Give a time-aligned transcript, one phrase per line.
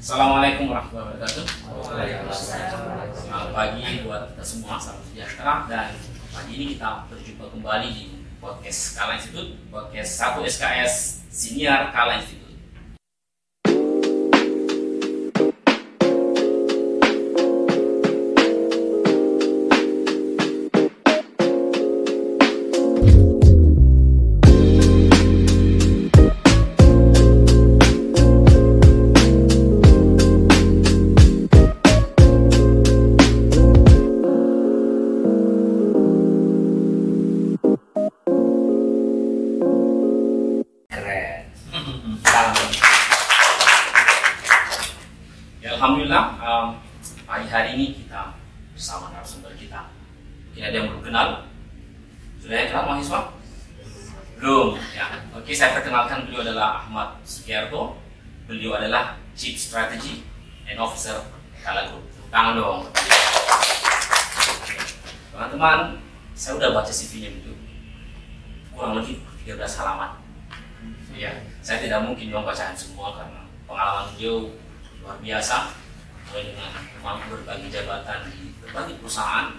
[0.00, 1.44] Assalamualaikum warahmatullahi wabarakatuh.
[3.12, 5.92] Selamat pagi buat kita semua, salam sejahtera dan
[6.32, 8.04] pagi ini kita berjumpa kembali di
[8.40, 10.92] podcast Kala Institute, podcast 1 SKS
[11.28, 12.49] Senior Kala Institute.
[74.20, 74.52] Beliau
[75.00, 75.72] luar biasa.
[76.28, 79.56] Mulai dengan mampu berbagi jabatan di berbagai perusahaan.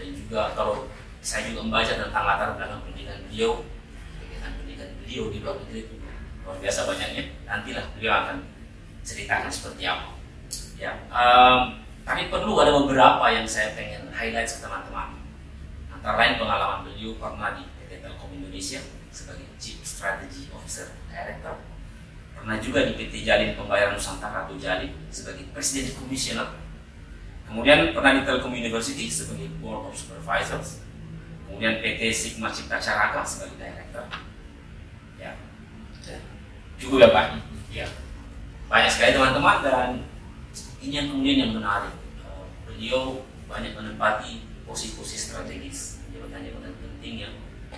[0.00, 0.88] Dan juga kalau
[1.20, 3.60] saya juga membaca tentang latar belakang pendidikan beliau
[4.16, 5.96] kegiatan pendidikan beliau di luar negeri itu
[6.40, 7.22] luar biasa banyaknya.
[7.44, 8.36] Nantilah beliau akan
[9.04, 10.16] ceritakan seperti apa.
[10.80, 15.20] Ya em, tapi perlu ada beberapa yang saya pengen highlight ke teman-teman.
[15.92, 18.80] Antara lain pengalaman beliau pernah di PT Telkom Indonesia
[19.12, 21.71] sebagai Chief Strategy Officer Director
[22.42, 26.50] pernah juga di PT Jalin Pembayaran Nusantara atau Jalin sebagai President Commissioner
[27.46, 30.82] kemudian pernah di Telkom University sebagai Board of Supervisors.
[31.44, 34.08] Kemudian PT Sigma Cipta Caraka sebagai Director.
[35.20, 35.36] Ya.
[36.80, 37.26] Cukup ya Pak?
[37.68, 37.86] Ya.
[38.72, 39.88] Banyak sekali teman-teman dan
[40.80, 41.92] ini yang kemudian yang menarik.
[42.24, 47.34] Eh, beliau banyak menempati posisi-posisi strategis jabatan-jabatan penting yang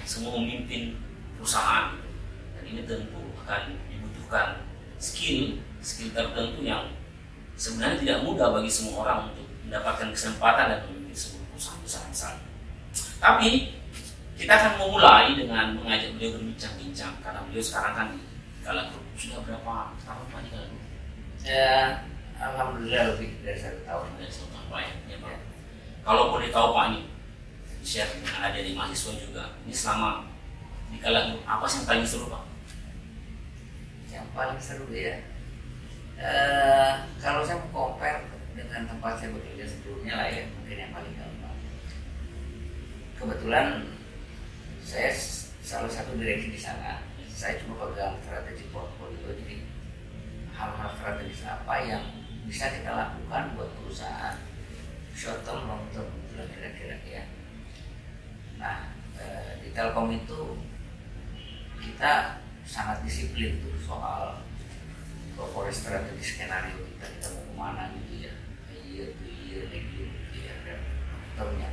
[0.07, 0.95] semua memimpin
[1.35, 1.99] perusahaan.
[2.55, 3.75] Dan ini tentu akan
[4.35, 4.49] dibutuhkan
[4.99, 6.91] skill skill tertentu yang
[7.55, 12.43] sebenarnya tidak mudah bagi semua orang untuk mendapatkan kesempatan dan memimpin sebuah perusahaan besar misalnya
[13.23, 13.51] tapi
[14.35, 18.19] kita akan memulai dengan mengajak beliau berbincang-bincang karena beliau sekarang kan di
[18.67, 20.83] Kala Group sudah berapa tahun Pak di Group?
[21.47, 22.03] Ya,
[22.43, 24.19] alhamdulillah lebih dari satu tahun.
[24.19, 25.39] Ada satu tahun Pak ya, ya Pak.
[26.03, 27.05] Kalau boleh tahu Pak nih,
[27.87, 29.45] share dengan ada di mahasiswa juga.
[29.63, 30.27] Ini selama
[30.91, 32.54] di Kala Group apa sih yang paling seru Pak?
[34.15, 35.19] Yang paling seru ya.
[36.15, 38.23] Eh, kalau saya mau compare
[38.55, 41.59] dengan tempat saya bekerja sebelumnya lah ya, mungkin yang paling gampang.
[43.19, 43.67] Kebetulan
[44.79, 45.11] saya
[45.59, 47.03] salah satu direksi di sana.
[47.35, 49.67] Saya cuma pegang strategi portfolio, jadi
[50.55, 52.05] hal-hal strategis apa yang
[52.47, 54.39] bisa kita lakukan buat perusahaan
[55.19, 57.27] short term, long term, kira-kira ya.
[58.55, 60.55] Nah, eh, di Telkom itu
[61.83, 64.41] kita sangat disiplin tuh soal
[65.37, 68.33] corporate strategi skenario kita kita mau ke mana gitu ya.
[68.85, 70.81] Year to year year gitu ya dan
[71.35, 71.71] termnya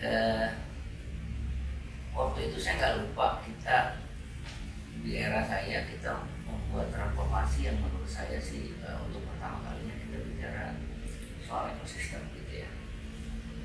[0.00, 0.48] eh,
[2.12, 3.78] waktu itu saya nggak lupa kita
[5.00, 10.16] di era saya kita membuat transformasi yang menurut saya sih eh, untuk pertama kalinya kita
[10.26, 10.64] bicara
[11.46, 12.70] soal ekosistem gitu ya.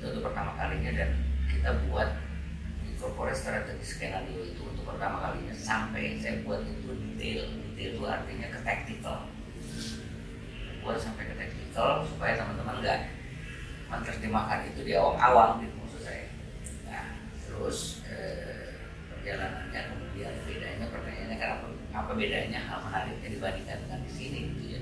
[0.00, 1.10] Itu pertama kalinya dan
[1.46, 2.25] kita buat
[3.06, 8.46] corporate strategy skenario itu untuk pertama kalinya sampai saya buat itu detail detail itu artinya
[8.50, 9.30] ke tactical.
[10.82, 13.00] Buat sampai ke tactical supaya teman-teman nggak
[13.86, 16.26] menerjemahkan itu di awang-awang gitu maksud saya.
[16.90, 17.06] Nah
[17.46, 18.74] terus eh,
[19.14, 24.80] perjalanannya kemudian bedanya pertanyaannya kenapa apa bedanya hal menariknya dibandingkan dengan di sini gitu ya.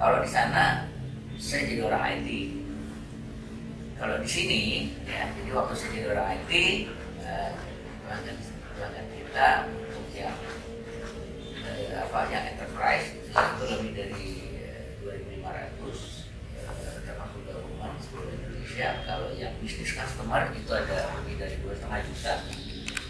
[0.00, 0.88] Kalau di sana
[1.36, 2.28] saya jadi orang IT
[3.98, 4.62] kalau di sini
[5.10, 6.52] ya jadi waktu saya jadi orang IT
[8.04, 8.36] pelanggan
[8.72, 10.36] pelanggan kita untuk yang
[11.60, 18.88] eh, apa yang enterprise itu, lebih dari eh, 2.500 eh, termasuk gabungan seluruh Indonesia.
[19.04, 22.34] Kalau yang bisnis customer itu ada lebih dari dua setengah juta.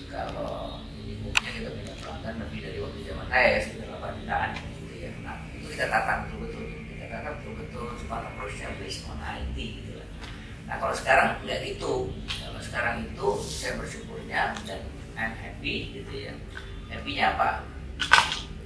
[0.08, 5.10] Kalau minimumnya kita punya pelanggan lebih dari waktu zaman saya sekitar 8 jutaan gitu ya.
[5.22, 6.64] Nah itu kita tatang betul-betul.
[6.90, 10.00] Kita tatang betul-betul supaya approach-nya based on IT gitu
[10.68, 12.12] Nah kalau sekarang nggak gitu,
[12.68, 14.80] sekarang itu saya bersyukurnya dan
[15.16, 16.32] I'm happy gitu ya.
[16.92, 17.64] Happy-nya apa?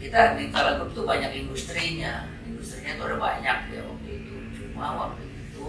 [0.03, 4.35] Kita di Kala Group itu banyak industrinya, industrinya itu ada banyak ya waktu itu.
[4.59, 5.67] Cuma waktu itu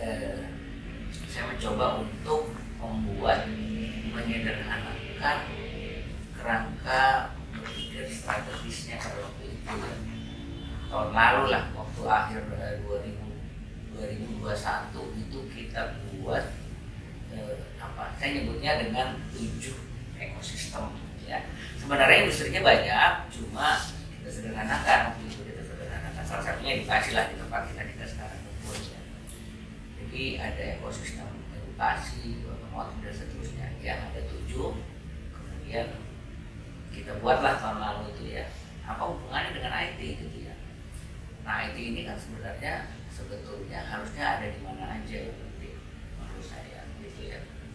[0.00, 0.48] eh,
[1.28, 3.44] saya mencoba untuk membuat
[4.16, 5.38] menyederhanakan
[6.32, 9.96] kerangka berpikir strategisnya pada waktu itu ya.
[10.88, 12.40] tahun lalu lah waktu akhir
[12.88, 13.30] 2000
[14.00, 16.59] 2021 itu kita buat eh,
[17.80, 19.76] apa saya nyebutnya dengan tujuh
[20.18, 20.90] ekosistem
[21.24, 21.38] ya.
[21.78, 23.78] Sebenarnya industrinya banyak cuma
[24.20, 26.22] kita sederhanakan waktu itu kita sederhanakan.
[26.26, 29.00] Salah satunya edukasi lah di tempat kita kita sekarang kumpul ya.
[30.02, 33.66] jadi ada ekosistem edukasi otomotif dan seterusnya.
[33.80, 34.76] Ya ada tujuh
[35.32, 35.86] kemudian
[36.90, 38.44] kita buatlah tahun lalu itu ya.
[38.84, 40.54] Apa hubungannya dengan IT gitu ya?
[41.46, 45.30] Nah IT ini kan sebenarnya sebetulnya harusnya ada di mana aja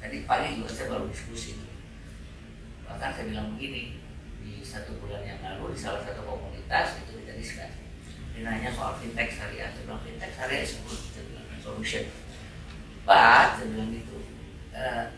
[0.05, 1.57] tadi pagi juga saya baru diskusi
[2.85, 3.97] bahkan saya bilang begini
[4.45, 7.73] di satu bulan yang lalu di salah satu komunitas itu kita diskusi
[8.37, 12.05] dia nanya soal fintech syariah saya bilang fintech syariah disebut saya bilang solution.
[13.01, 14.17] But saya bilang gitu
[14.77, 15.09] uh,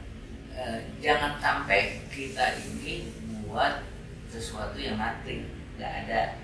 [0.55, 3.11] uh, jangan sampai kita ini
[3.43, 3.83] buat
[4.31, 5.43] sesuatu yang nanti
[5.75, 6.39] nggak ada.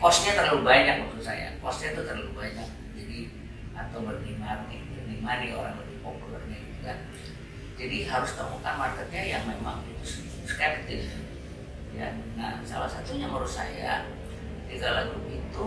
[0.00, 2.68] Costnya terlalu banyak menurut saya costnya itu terlalu banyak.
[2.96, 3.18] Jadi
[3.76, 4.32] atau berani
[5.26, 6.98] money orang lebih populernya gitu kan
[7.76, 11.12] jadi harus temukan marketnya yang memang itu skeptis.
[11.92, 14.04] Ya nah salah satunya menurut saya
[14.76, 15.64] kala grup itu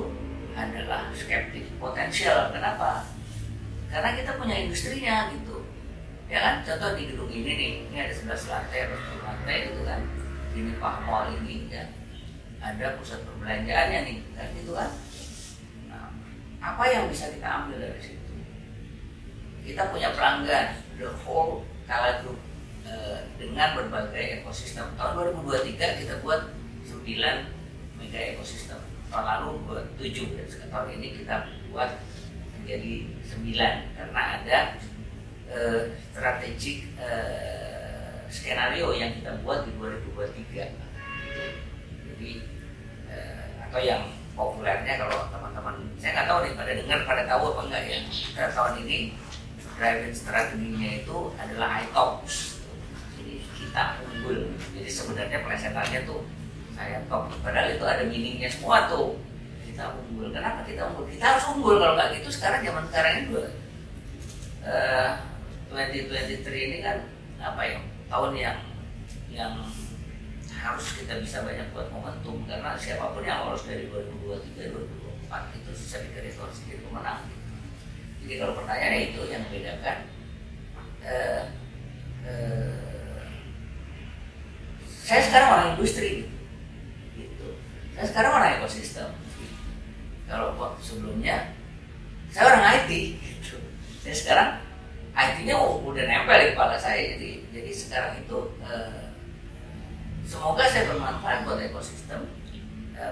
[0.57, 2.49] adalah skeptis potensial.
[2.49, 3.05] Kenapa?
[3.89, 5.65] Karena kita punya industrinya gitu.
[6.29, 6.55] Ya kan?
[6.61, 10.01] Contoh di gedung ini nih ini ada 11 lantai 10 lantai gitu kan?
[10.53, 10.95] Ini Pak
[11.41, 11.85] ini ya.
[12.59, 14.47] Ada pusat perbelanjaannya nih kan?
[14.53, 14.91] Gitu kan?
[15.89, 16.09] Nah,
[16.61, 18.33] apa yang bisa kita ambil dari situ?
[19.65, 22.37] Kita punya pelanggan the whole Kala Group
[22.85, 24.93] eh, dengan berbagai ekosistem.
[24.93, 26.53] Tahun 2023 kita buat
[26.85, 27.01] 9
[27.97, 28.77] mega ekosistem.
[29.09, 31.97] Tahun lalu buat 7 dan tahun ini kita buat
[32.61, 32.93] menjadi
[33.25, 34.57] 9 karena ada
[35.49, 35.81] eh,
[36.13, 40.69] strategik eh, skenario yang kita buat di 2023.
[42.05, 42.31] Jadi
[43.09, 44.05] eh, atau yang
[44.37, 47.99] populernya kalau teman-teman saya nggak tahu nih pada dengar pada tahu apa enggak ya.
[48.53, 49.17] Tahun ini
[49.79, 52.59] driving strateginya itu adalah iTalks.
[53.15, 54.51] Jadi kita unggul.
[54.75, 56.21] Jadi sebenarnya pelesetannya tuh
[56.75, 59.15] saya top padahal itu ada meaningnya semua tuh.
[59.63, 60.35] Kita unggul.
[60.35, 61.07] Kenapa kita unggul?
[61.07, 61.79] Kita harus unggul.
[61.79, 63.43] Kalau nggak gitu sekarang zaman sekarang ini juga
[64.67, 65.11] uh,
[65.71, 66.97] 2023 ini kan
[67.39, 67.79] apa ya
[68.11, 68.59] tahun yang
[69.31, 69.55] yang
[70.59, 72.43] harus kita bisa banyak buat momentum.
[72.43, 74.75] Karena siapa pun yang lolos dari 2023
[75.31, 77.38] 2024 itu saya pikir itu harus jadi pemenang
[78.29, 79.97] jadi kalau pertanyaannya itu yang membedakan
[81.01, 81.43] uh,
[82.29, 83.25] uh,
[84.85, 86.29] saya sekarang orang industri
[87.17, 87.57] gitu.
[87.97, 89.09] Saya sekarang orang ekosistem.
[90.29, 91.57] Kalau waktu sebelumnya
[92.29, 93.57] saya orang IT gitu.
[93.97, 94.49] Saya sekarang
[95.17, 97.17] IT-nya udah nempel di kepala saya.
[97.17, 99.09] Jadi jadi sekarang itu uh,
[100.21, 102.29] semoga saya bermanfaat buat ekosistem.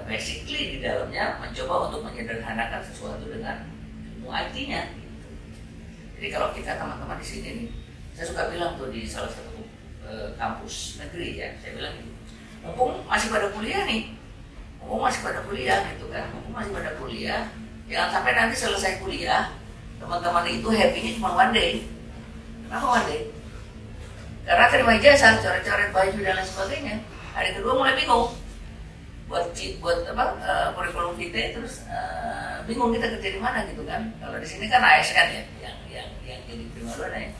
[0.05, 3.65] Basically di dalamnya mencoba untuk menyederhanakan sesuatu dengan
[4.21, 5.06] ilmu IT-nya.
[6.17, 7.67] Jadi kalau kita teman-teman di sini nih,
[8.17, 9.61] saya suka bilang tuh di salah satu
[10.01, 12.11] e, kampus negeri ya, saya bilang gitu,
[12.65, 14.17] mumpung masih pada kuliah nih,
[14.81, 17.41] mumpung masih pada kuliah gitu kan, mumpung masih pada kuliah,
[17.85, 19.53] jangan sampai nanti selesai kuliah,
[20.01, 21.85] teman-teman itu happy-nya cuma one day.
[22.65, 23.21] Kenapa one day?
[24.41, 26.95] Karena terima ijazah, coret-coret baju dan lain sebagainya.
[27.37, 28.33] Hari kedua mulai bingung
[29.27, 29.51] buat
[29.83, 34.07] buat apa uh, kurikulum vitae terus uh, bingung kita kerja di mana gitu kan.
[34.23, 37.31] Kalau di sini kan ASN ya yang yang yang jadi prima dona ya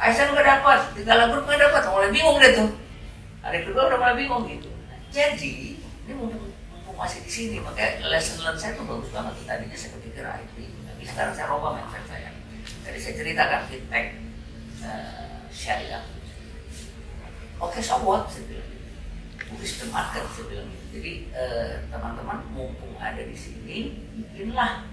[0.00, 2.70] ASN nggak dapat di dalam grup nggak dapat mulai bingung deh tuh.
[3.44, 4.70] Hari kedua udah mulai bingung gitu.
[5.12, 5.76] Jadi
[6.08, 9.32] ini mumpung, mumpung masih di sini makanya lesson learn saya tuh bagus banget.
[9.36, 10.56] Tuh tadinya saya berpikir IT
[10.88, 12.32] tapi sekarang saya robah mindset saya.
[12.80, 14.06] Tadi saya ceritakan fintech
[14.88, 16.00] uh, syariah
[17.60, 18.24] oke okay, so what?
[18.32, 18.68] Saya bilang
[19.52, 20.79] push the market saya bilang gitu.
[20.90, 21.30] Jadi
[21.94, 24.90] teman-teman eh, mumpung ada di sini, bikinlah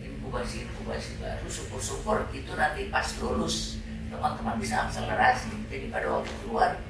[0.00, 5.52] inkubasi-inkubasi baru, syukur-syukur itu nanti pas lulus teman-teman bisa akselerasi.
[5.68, 6.80] Jadi pada waktu keluar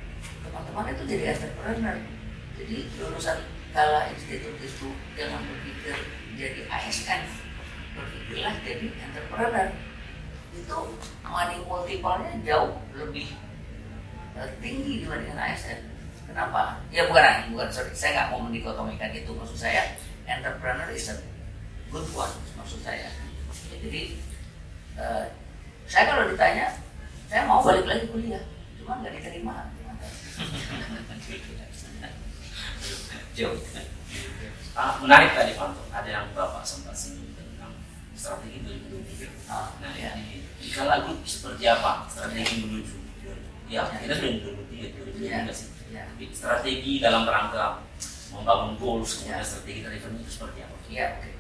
[0.47, 1.97] teman-teman itu jadi entrepreneur.
[2.55, 3.39] Jadi lulusan
[3.75, 5.99] kala institut itu jangan berpikir
[6.39, 7.27] jadi ASN,
[7.99, 9.69] berpikirlah jadi entrepreneur.
[10.55, 10.95] Itu
[11.27, 13.35] money multiple-nya jauh lebih
[14.39, 15.94] uh, tinggi dibandingkan ASN.
[16.35, 16.83] Kenapa?
[16.91, 19.31] Ya bukan, bukan sorry, saya nggak mau mendikotomikan itu.
[19.31, 19.95] Maksud saya,
[20.27, 21.23] entrepreneur is a
[21.95, 23.07] good one, maksud saya.
[23.71, 24.19] Ya, jadi,
[24.99, 25.31] uh,
[25.87, 26.75] saya kalau ditanya,
[27.31, 28.43] saya mau balik lagi kuliah,
[28.83, 29.71] cuma nggak diterima.
[33.39, 33.55] Jauh.
[34.75, 37.79] Ah, menarik tadi Pak, ada yang Bapak sempat singgung tentang
[38.19, 38.59] strategi
[38.91, 39.31] 2023.
[39.47, 40.19] Ah, nah, ya.
[40.19, 42.99] di, di kala grup seperti apa strategi menuju?
[43.71, 45.47] Ya, kita sudah di 2023, 2023 ya.
[45.55, 45.74] sih
[46.35, 47.83] strategi dalam rangka
[48.35, 49.47] membangun goals kemudian ya.
[49.47, 50.77] strategi revenue itu seperti apa?
[50.91, 51.21] Iya, oke.
[51.23, 51.35] Okay.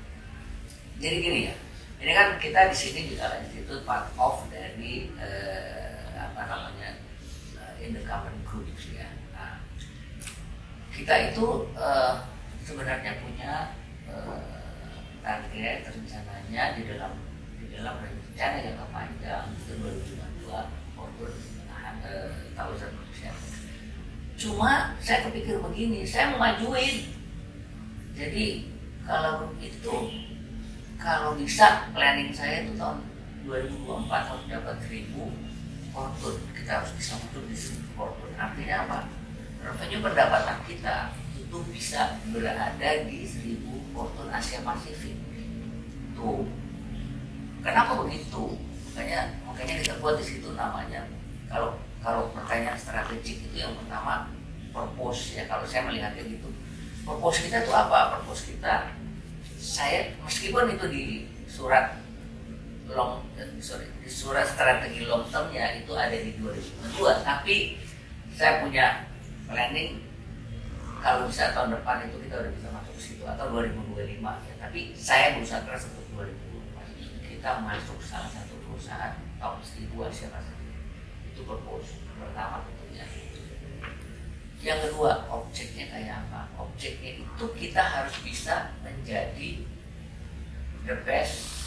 [1.03, 1.55] Jadi gini ya,
[1.99, 7.03] ini kan kita di sini juga itu part of dari uh, apa namanya
[7.59, 9.11] uh, in the common group ya.
[9.35, 9.59] Nah,
[10.95, 12.23] kita itu uh,
[12.63, 13.75] sebenarnya punya
[14.07, 17.13] uh, target rencananya di dalam
[17.59, 20.47] di dalam rencana yang panjang itu 2052
[20.95, 21.33] maupun
[22.55, 23.04] tahun.
[24.35, 27.07] Cuma saya kepikir begini, saya mau majuin.
[28.14, 28.71] Jadi
[29.07, 29.95] kalau itu
[30.99, 33.03] kalau bisa planning saya itu tahun
[33.45, 35.12] 2024 harus dapat 1000
[35.93, 38.99] kortun kita harus bisa masuk di 1000 kortun artinya apa?
[39.61, 40.97] Revenue pendapatan kita
[41.37, 45.14] itu bisa berada di 1000 kortun Asia Pasifik.
[46.17, 46.49] Tuh.
[47.61, 48.59] Kenapa begitu?
[48.93, 51.05] Makanya makanya kita buat di situ namanya.
[51.49, 54.29] Kalau kalau pertanyaan strategik itu yang pertama
[54.77, 55.49] purpose ya.
[55.49, 56.53] Kalau saya melihatnya gitu
[57.09, 58.21] purpose kita itu apa?
[58.21, 58.93] Purpose kita
[59.57, 61.03] saya meskipun itu di
[61.49, 61.97] surat
[62.93, 63.25] long
[63.65, 67.81] sorry di surat strategi long termnya itu ada di 2002 tapi
[68.37, 69.09] saya punya
[69.49, 70.05] planning
[71.01, 74.55] kalau bisa tahun depan itu kita udah bisa masuk ke situ atau 2025 ya.
[74.61, 80.54] Tapi saya berusaha keras untuk 2024 kita masuk salah satu perusahaan top 1000 Asia Pasifik
[81.35, 83.03] itu purpose pertama tentunya.
[84.62, 86.47] Yang kedua objeknya kayak apa?
[86.62, 89.67] Objeknya itu kita harus bisa menjadi
[90.87, 91.59] the best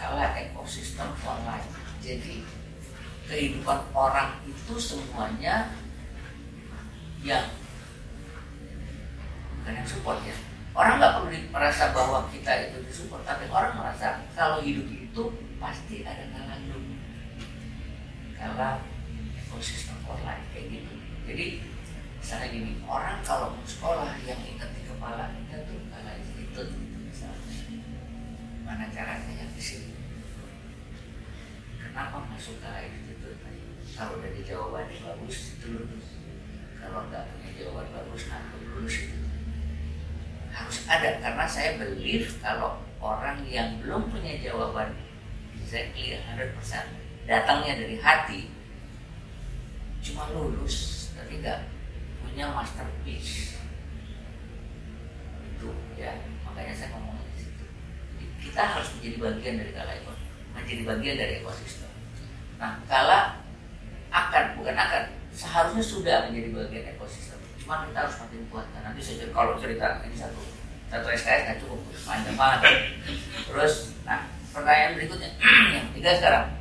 [0.00, 1.68] kala ekosistem online.
[2.00, 2.40] Jadi
[3.28, 5.68] kehidupan orang itu semuanya
[7.20, 7.44] yang
[9.60, 10.32] bukan yang support ya.
[10.72, 15.22] Orang nggak perlu merasa bahwa kita itu disupport tapi orang merasa kalau hidup itu
[15.58, 16.54] pasti ada kala
[18.38, 18.78] kala
[19.34, 20.94] ekosistem online kayak gitu.
[21.26, 21.46] Jadi
[22.22, 26.62] misalnya gini orang kalau mau sekolah yang ingat di kepala kita tuh karena itu
[27.02, 27.52] misalnya.
[28.62, 29.96] Mana caranya yang di sini
[31.82, 33.30] kenapa masuk ke itu
[33.98, 36.06] kalau dari jawabannya bagus itu lulus.
[36.78, 39.18] Kalau nggak punya jawaban bagus nanti lulus itu.
[40.54, 44.94] Harus ada karena saya believe kalau orang yang belum punya jawaban
[45.58, 48.48] exactly 100% datangnya dari hati
[50.00, 51.68] cuma lulus tapi nggak
[52.24, 53.60] punya masterpiece.
[55.44, 56.16] Itu ya
[56.48, 57.64] makanya saya ngomong di situ.
[58.16, 60.12] Jadi, kita harus menjadi bagian dari kala itu
[60.56, 61.92] menjadi bagian dari ekosistem.
[62.56, 63.44] Nah kala
[64.08, 67.36] akan bukan akan seharusnya sudah menjadi bagian ekosistem.
[67.60, 70.40] Cuma kita harus makin kuatkan nanti saya kalau cerita ini satu
[70.88, 72.96] satu SKS nggak cukup panjang banget.
[73.52, 74.24] Terus nah
[74.56, 75.30] pertanyaan berikutnya.
[75.76, 76.57] Yang ketiga sekarang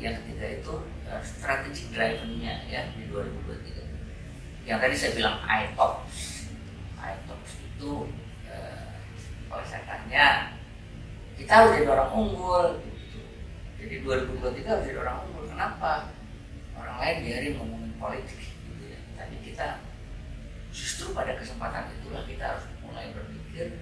[0.00, 0.74] yang ketiga, itu
[1.06, 6.46] uh, strategic drivernya ya di 2023 yang tadi saya bilang iTalks
[7.00, 7.92] iTalks itu
[8.44, 8.92] eh,
[9.48, 10.52] kalau saya tanya
[11.40, 12.66] kita harus jadi orang unggul.
[12.84, 13.20] Gitu.
[13.80, 15.44] jadi 2023 harus jadi orang unggul.
[15.48, 16.12] Kenapa?
[16.76, 19.00] Orang lain biarin ngomongin politik gitu ya.
[19.16, 19.80] Tapi kita
[20.70, 23.80] justru pada kesempatan itulah kita harus mulai berpikir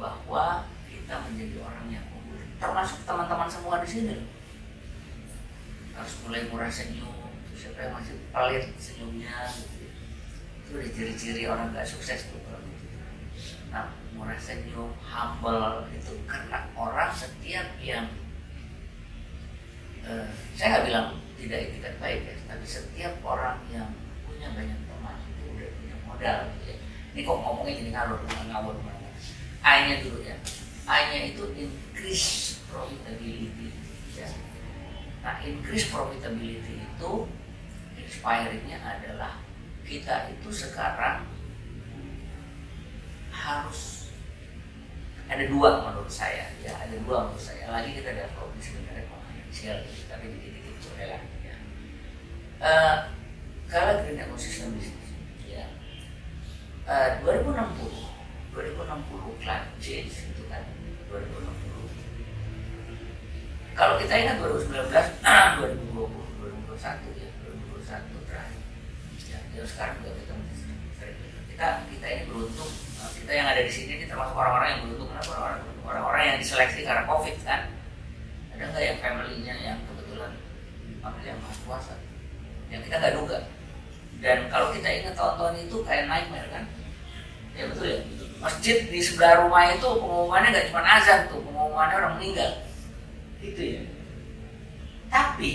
[0.00, 2.40] bahwa kita menjadi orang yang unggul.
[2.56, 4.16] Termasuk teman-teman semua di sini
[5.94, 7.14] harus mulai murah senyum
[7.54, 9.86] siapa yang masih pelit senyumnya gitu
[10.64, 12.96] itu udah ciri-ciri orang gak sukses tuh gitu.
[13.68, 18.06] Nah, murah senyum, humble itu karena orang setiap yang
[20.06, 23.90] uh, saya nggak bilang tidak etikat baik ya, tapi setiap orang yang
[24.24, 26.76] punya banyak teman itu udah punya modal gitu ya.
[27.14, 29.10] Ini kok ngomongnya jadi ngalur, ngawur mana?
[29.64, 30.36] A-nya dulu ya.
[30.86, 33.63] A-nya itu increase profitability.
[35.24, 37.12] Nah, increase profitability itu
[37.96, 39.40] inspiringnya adalah
[39.88, 41.24] kita itu sekarang
[43.32, 44.12] harus
[45.24, 47.72] ada dua menurut saya ya ada dua menurut saya.
[47.72, 49.08] Lagi kita ada problem sebenarnya
[49.54, 49.78] finansial
[50.12, 51.56] tapi dikit-dikit boleh lah ya.
[52.60, 52.96] Uh,
[53.70, 55.14] kalau green ecosystem bisnis
[55.46, 55.64] ya.
[56.84, 58.12] Uh, 2060
[58.52, 60.62] 2060 climate change itu kan.
[61.08, 61.53] 2060
[63.74, 66.06] kalau kita ingat 2019 2020
[66.78, 67.14] 2021
[69.54, 70.34] ya sekarang juga kita
[71.54, 72.70] kita kita ini beruntung.
[72.70, 75.08] Eh, kita yang ada di sini ini termasuk orang-orang yang beruntung.
[75.10, 75.32] Kenapa?
[75.38, 77.60] Orang orang-orang yang diseleksi karena covid kan?
[78.54, 80.32] Ada nggak yang family-nya yang kebetulan
[81.02, 81.94] family yang masih puasa
[82.70, 83.38] yang kita nggak duga.
[84.22, 86.64] Dan kalau kita ingat tahun-tahun itu kayak nightmare kan?
[87.54, 88.00] Ya betul ya?
[88.42, 92.50] Masjid di sebelah rumah itu pengumumannya nggak cuma azan tuh pengumumannya orang meninggal
[93.52, 93.82] itu ya.
[95.12, 95.52] Tapi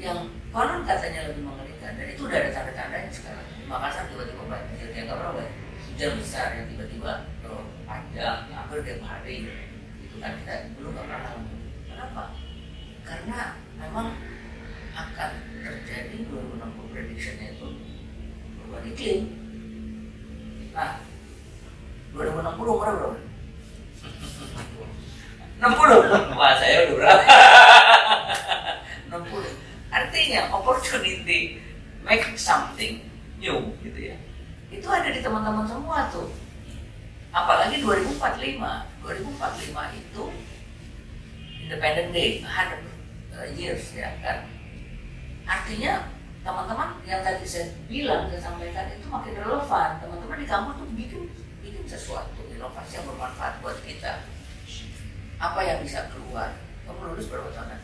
[0.00, 3.46] yang konon katanya lebih mengerikan dan itu udah ada tanda-tandanya sekarang.
[3.68, 5.46] Makassar tiba-tiba banjir yang nggak pernah
[5.94, 7.12] hujan besar yang tiba-tiba
[7.46, 9.36] oh, panjang hampir tiap hari.
[10.02, 11.32] Itu kan kita belum nggak pernah
[11.86, 12.24] kenapa?
[13.04, 13.38] Karena
[13.78, 14.08] memang
[14.94, 15.30] akan
[15.62, 17.68] terjadi 2060 prediksinya itu
[18.58, 19.22] perubahan iklim.
[20.74, 21.02] Nah
[22.14, 23.18] 2060 umur berapa?
[25.64, 27.24] 60 wah saya udah berapa?
[29.08, 31.56] 60 artinya opportunity
[32.04, 33.00] make something
[33.40, 34.16] new gitu ya.
[34.68, 36.28] Itu ada di teman-teman semua tuh.
[37.32, 38.60] Apalagi 2045
[39.00, 40.24] 2045 itu
[41.64, 42.84] Independent Day 100
[43.32, 44.44] uh, years ya kan?
[45.48, 46.12] Artinya
[46.44, 49.96] teman-teman yang tadi saya bilang saya sampaikan itu makin relevan.
[49.96, 51.22] Teman-teman di kampus tuh bikin
[51.64, 54.33] bikin sesuatu inovasi yang bermanfaat buat kita
[55.38, 56.54] apa yang bisa keluar?
[56.84, 57.80] Kamu lulus berapa tahun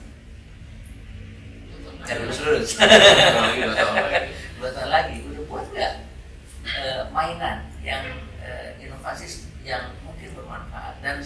[2.00, 2.70] Cari lulus lulus.
[4.60, 5.94] Dua tahun lagi udah buat nggak
[6.68, 6.80] e,
[7.12, 8.04] mainan yang
[8.44, 11.00] e, inovasi yang mungkin bermanfaat?
[11.00, 11.24] Dan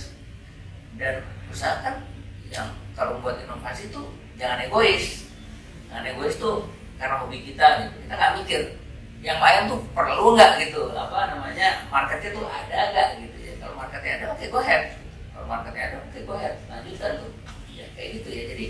[0.95, 2.07] dan usahakan
[2.51, 4.03] yang kalau buat inovasi itu
[4.39, 5.27] jangan egois.
[5.91, 7.95] Jangan egois tuh karena hobi kita gitu.
[8.07, 8.61] Kita nggak mikir
[9.23, 10.91] yang lain tuh perlu nggak gitu?
[10.95, 13.53] Apa namanya marketnya tuh ada nggak gitu ya?
[13.59, 15.04] Kalau marketnya ada oke okay, go ahead
[15.35, 17.33] kalau marketnya ada okay, go ahead lanjutkan tuh.
[17.75, 18.43] Ya kayak gitu ya.
[18.55, 18.67] Jadi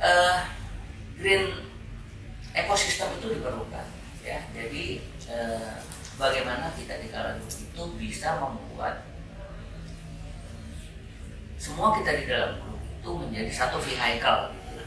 [0.00, 0.38] uh,
[1.20, 1.68] green
[2.56, 3.86] ekosistem itu diperlukan
[4.24, 4.40] ya.
[4.56, 5.76] Jadi uh,
[6.16, 9.04] bagaimana kita di kala itu bisa membuat
[11.60, 14.82] semua kita di dalam grup itu menjadi satu vehicle gitu,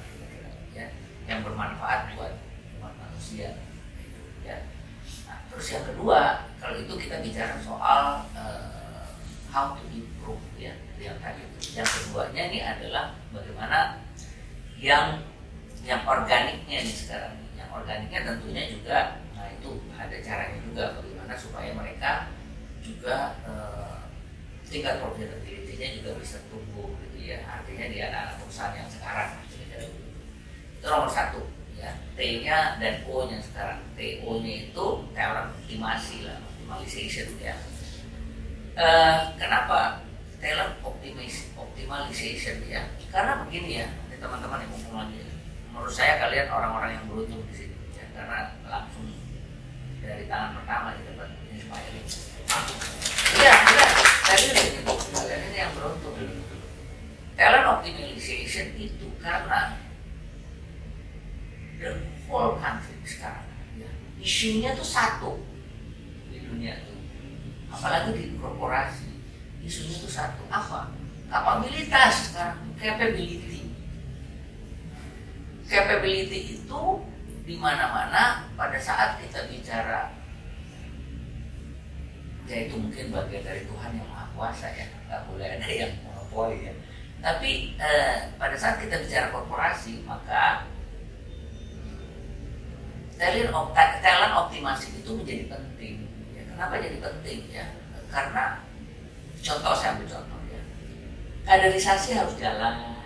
[0.76, 0.92] ya
[1.24, 2.36] yang bermanfaat buat
[2.78, 3.56] umat manusia
[4.44, 4.60] ya.
[5.24, 9.08] Nah, terus yang kedua kalau itu kita bicara soal uh,
[9.48, 10.05] how to ya tadi
[12.16, 14.00] keduanya ini adalah bagaimana
[14.80, 15.20] yang
[15.84, 17.36] yang organiknya nih sekarang.
[17.60, 19.00] Yang organiknya tentunya juga
[19.36, 22.32] nah itu ada caranya juga bagaimana supaya mereka
[22.80, 24.08] juga uh,
[24.64, 27.44] tingkat profitability-nya juga bisa tumbuh gitu ya.
[27.44, 29.30] Artinya di anak-anak perusahaan yang sekarang
[30.80, 31.44] itu nomor satu
[31.76, 31.92] ya.
[32.16, 33.84] T-nya dan O-nya sekarang.
[34.00, 37.60] T-O-nya itu talent optimasi lah optimization ya.
[38.80, 40.05] Uh, kenapa
[40.46, 42.86] talent optimization ya.
[43.10, 43.90] Karena begini ya
[44.22, 45.22] teman-teman yang mumpung lagi
[45.74, 49.10] menurut saya kalian orang-orang yang beruntung di sini ya karena langsung
[50.06, 52.08] dari tangan pertama kita dapat inspiring.
[53.36, 53.86] Iya iya
[54.24, 56.14] tadi kalian ini yang beruntung.
[57.36, 59.76] Talent optimization itu karena
[61.82, 61.92] the
[62.30, 63.44] whole country sekarang
[63.76, 63.92] ya,
[64.24, 65.36] isunya tuh satu
[66.32, 66.96] di dunia itu
[67.68, 69.15] apalagi di korporasi
[69.66, 70.46] isunya tuh satu.
[70.48, 70.94] Apa?
[71.28, 72.62] Kapabilitas sekarang.
[72.78, 73.66] Capability.
[75.66, 76.84] Capability itu
[77.46, 80.14] di mana-mana pada saat kita bicara
[82.46, 84.86] ya itu mungkin bagian dari Tuhan yang maha kuasa ya.
[85.10, 86.74] Nggak boleh ada yang monopoli ya.
[87.26, 90.70] Tapi eh, pada saat kita bicara korporasi maka
[93.18, 93.50] talent,
[94.06, 96.06] talent optimasi itu menjadi penting.
[96.38, 97.40] Ya, kenapa jadi penting?
[97.50, 97.66] Ya?
[98.14, 98.65] Karena
[99.46, 100.62] contoh saya ambil contoh ya,
[101.46, 102.98] kaderisasi harus jalan.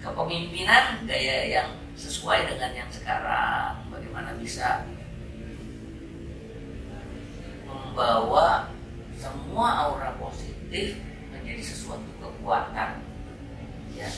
[0.00, 4.84] Kepemimpinan gaya yang sesuai dengan yang sekarang, bagaimana bisa
[7.64, 8.68] membawa
[9.16, 11.00] semua aura positif
[11.32, 13.00] menjadi sesuatu kekuatan.
[13.96, 14.08] Ya,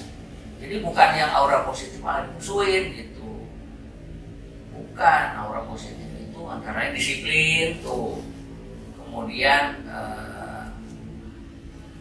[0.58, 3.44] jadi bukan yang aura positif malah dimusuhin gitu
[4.72, 8.20] bukan aura positif itu antara disiplin tuh
[8.96, 10.35] kemudian eh,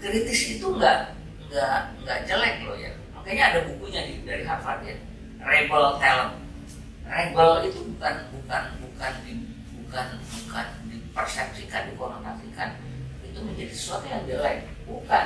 [0.06, 1.18] kritis itu nggak
[1.50, 2.94] nggak nggak jelek loh ya.
[3.18, 4.94] Makanya ada bukunya di, dari Harvard ya.
[5.42, 6.38] Rebel talent.
[7.10, 9.34] Rebel itu bukan bukan bukan di,
[9.82, 12.70] bukan bukan dipersepsikan dikonotasikan
[13.26, 14.70] itu menjadi sesuatu yang jelek.
[14.86, 15.26] Bukan.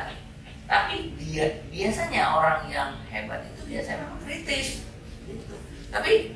[0.70, 4.88] Tapi dia biasanya orang yang hebat itu biasanya memang kritis.
[5.30, 5.54] Gitu.
[5.94, 6.34] tapi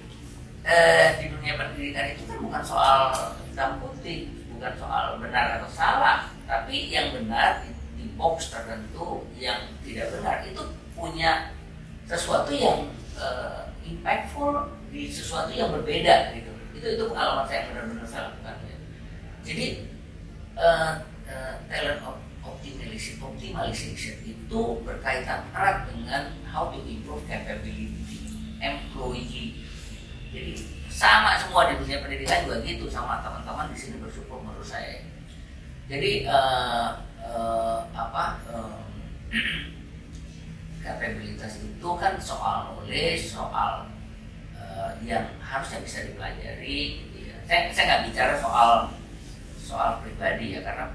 [0.62, 3.10] eh, di dunia pendidikan itu kan bukan soal
[3.42, 7.66] hitam putih, bukan soal benar atau salah, tapi yang benar
[8.16, 11.54] box tertentu, yang tidak benar itu punya
[12.06, 16.52] sesuatu yang eh, impactful di sesuatu yang berbeda gitu.
[16.78, 18.56] Itu itu pengalaman saya benar-benar saya lakukan.
[18.68, 18.78] Ya.
[19.44, 19.66] Jadi
[20.58, 20.92] eh,
[21.28, 22.02] eh, talent
[22.44, 28.04] optimization, optimization itu berkaitan erat dengan how to improve capability
[28.64, 29.68] employee
[30.34, 30.54] jadi
[30.88, 35.04] sama semua di dunia pendidikan juga gitu sama teman-teman di sini bersyukur menurut saya
[35.92, 38.80] jadi uh, uh, apa uh,
[40.84, 43.88] kapabilitas itu kan soal knowledge soal
[44.60, 47.00] uh, yang harusnya bisa dipelajari
[47.48, 48.92] saya saya nggak bicara soal
[49.60, 50.92] soal pribadi ya karena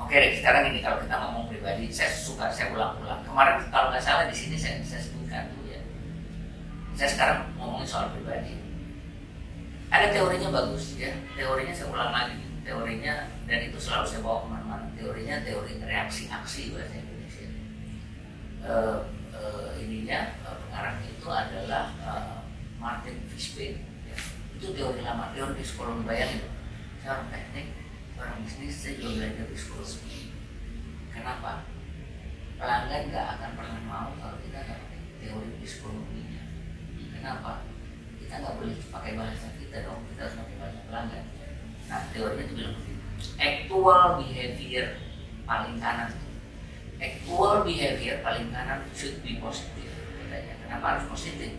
[0.00, 3.20] oke deh sekarang ini kalau kita ngomong pribadi saya suka saya ulang-ulang.
[3.24, 5.80] Kemarin kalau nggak salah di sini saya saya sebutkan tuh ya.
[6.96, 8.56] Saya sekarang ngomongin soal pribadi.
[9.92, 14.48] Ada teorinya bagus ya teorinya saya ulang lagi teorinya dan itu selalu saya bawa ke
[14.50, 14.86] mana-mana.
[14.94, 17.48] Teorinya teori reaksi aksi bahasa Indonesia.
[18.62, 18.98] Uh,
[19.34, 22.46] uh, ininya uh, pengarangnya itu adalah uh,
[22.78, 23.82] Martin Fishbein.
[24.06, 24.16] Ya.
[24.58, 26.46] itu teori lama teori psikologi bayangin
[27.02, 27.66] saya orang teknik
[28.14, 30.30] orang bisnis saya juga belajar psikologi
[31.10, 31.66] kenapa?
[32.62, 36.42] Pelanggan nggak akan pernah mau kalau kita nggak pakai teori psikologinya
[37.18, 37.66] kenapa?
[38.22, 41.24] Kita nggak boleh pakai bahasa kita dong kita harus pakai bahasa pelanggan
[41.92, 42.92] nah teorinya itu bilang begini
[43.38, 44.86] actual behavior
[45.46, 46.10] paling kanan.
[47.02, 49.90] Actual behavior paling kanan should be positive
[50.22, 50.54] katanya.
[50.66, 51.50] Kenapa harus positif?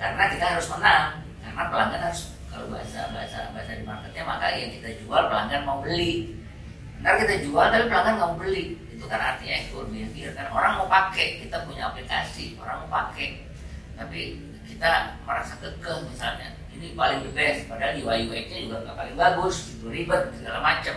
[0.00, 1.06] Karena kita harus menang.
[1.40, 5.78] Karena pelanggan harus kalau bahasa bahasa bahasa di marketnya maka yang kita jual pelanggan mau
[5.84, 6.34] beli.
[7.00, 8.64] Ntar kita jual tapi pelanggan nggak mau beli.
[8.96, 10.30] Itu kan artinya actual behavior.
[10.32, 13.44] Kan orang mau pakai kita punya aplikasi orang mau pakai.
[14.00, 14.40] Tapi
[14.80, 16.56] kita merasa kekeh misalnya.
[16.72, 20.64] Ini paling the best padahal UI UX nya juga nggak paling bagus itu ribet segala
[20.64, 20.96] macam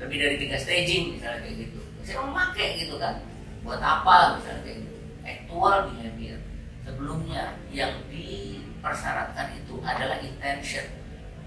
[0.00, 1.80] lebih dari tiga staging misalnya kayak gitu.
[2.08, 3.20] Saya mau pakai gitu kan.
[3.60, 4.96] Buat apa misalnya kayak gitu.
[5.28, 6.40] Actual behavior
[6.88, 10.88] sebelumnya yang dipersyaratkan itu adalah intention.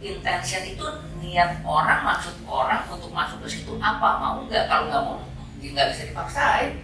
[0.06, 0.86] Intention itu
[1.17, 4.70] niat orang maksud orang untuk masuk ke situ apa mau nggak?
[4.70, 5.17] Kalau nggak mau
[5.58, 6.78] ya nggak bisa dipaksain.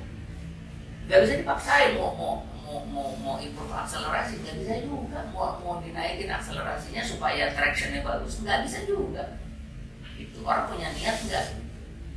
[1.05, 5.23] Nggak bisa dipaksain mau mau mau mau, mau improve akselerasi nggak bisa juga.
[5.31, 9.39] Mau mau dinaikin akselerasinya supaya tractionnya bagus nggak bisa juga.
[10.19, 11.45] Itu orang punya niat nggak?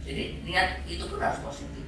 [0.02, 1.86] Jadi niat itu pun harus positif.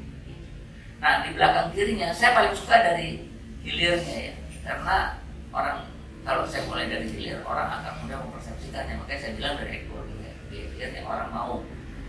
[1.03, 3.27] Nah di belakang kirinya saya paling suka dari
[3.67, 4.35] hilirnya ya.
[4.63, 5.19] Karena
[5.51, 5.83] orang
[6.23, 8.95] kalau saya mulai dari hilir orang akan mudah mempersepsikannya.
[9.03, 10.07] Makanya saya bilang dari ekor
[10.55, 11.59] hilirnya orang mau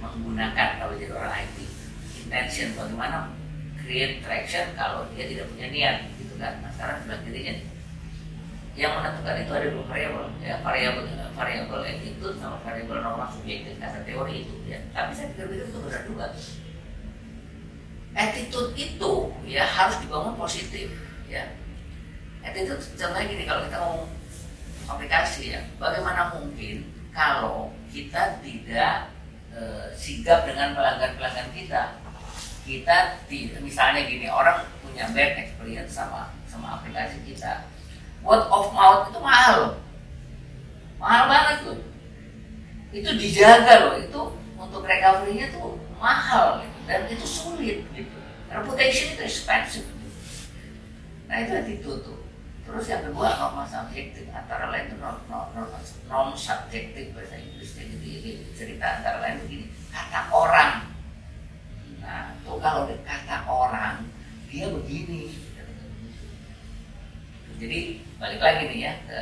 [0.04, 1.58] menggunakan kalau jadi orang IT
[2.28, 3.32] intention bagaimana
[3.84, 5.98] create traction kalau dia tidak punya niat
[6.44, 7.56] gitu kan nah sekarang sebelah kirinya
[8.74, 13.78] yang menentukan itu ada dua variabel ya variabel variabel attitude sama variabel norma subjektif.
[13.82, 14.80] Kata teori itu ya.
[14.94, 16.26] Tapi saya pikir-pikir itu benar juga.
[18.14, 19.12] Attitude itu
[19.50, 20.94] ya harus dibangun positif
[21.26, 21.54] ya.
[22.46, 23.98] Attitude contohnya gini kalau kita mau
[24.84, 26.84] aplikasi ya bagaimana mungkin
[27.16, 29.08] kalau kita tidak
[29.56, 29.62] e,
[29.96, 32.03] sigap dengan pelanggan-pelanggan kita
[32.64, 37.68] kita tidak misalnya gini orang punya bad experience sama sama aplikasi kita.
[38.24, 39.74] Word of mouth itu mahal loh.
[40.96, 41.80] Mahal banget loh.
[42.96, 43.94] Itu dijaga loh.
[44.00, 44.22] Itu
[44.56, 46.78] untuk recovery-nya tuh mahal gitu.
[46.88, 48.18] dan itu sulit gitu.
[48.48, 50.18] Reputation itu expensive gitu.
[51.28, 52.20] nah itu attitude tuh
[52.64, 54.24] terus yang kedua norma subjektif.
[54.32, 55.52] Antara lain itu non, non,
[56.08, 57.92] non, subjektif bahasa Inggrisnya.
[57.92, 59.66] Jadi cerita antara lain begini.
[59.92, 60.93] Kata orang
[62.14, 64.06] nah tuh kalau kata orang
[64.54, 65.34] dia begini.
[67.58, 69.20] Jadi balik lagi nih ya ke,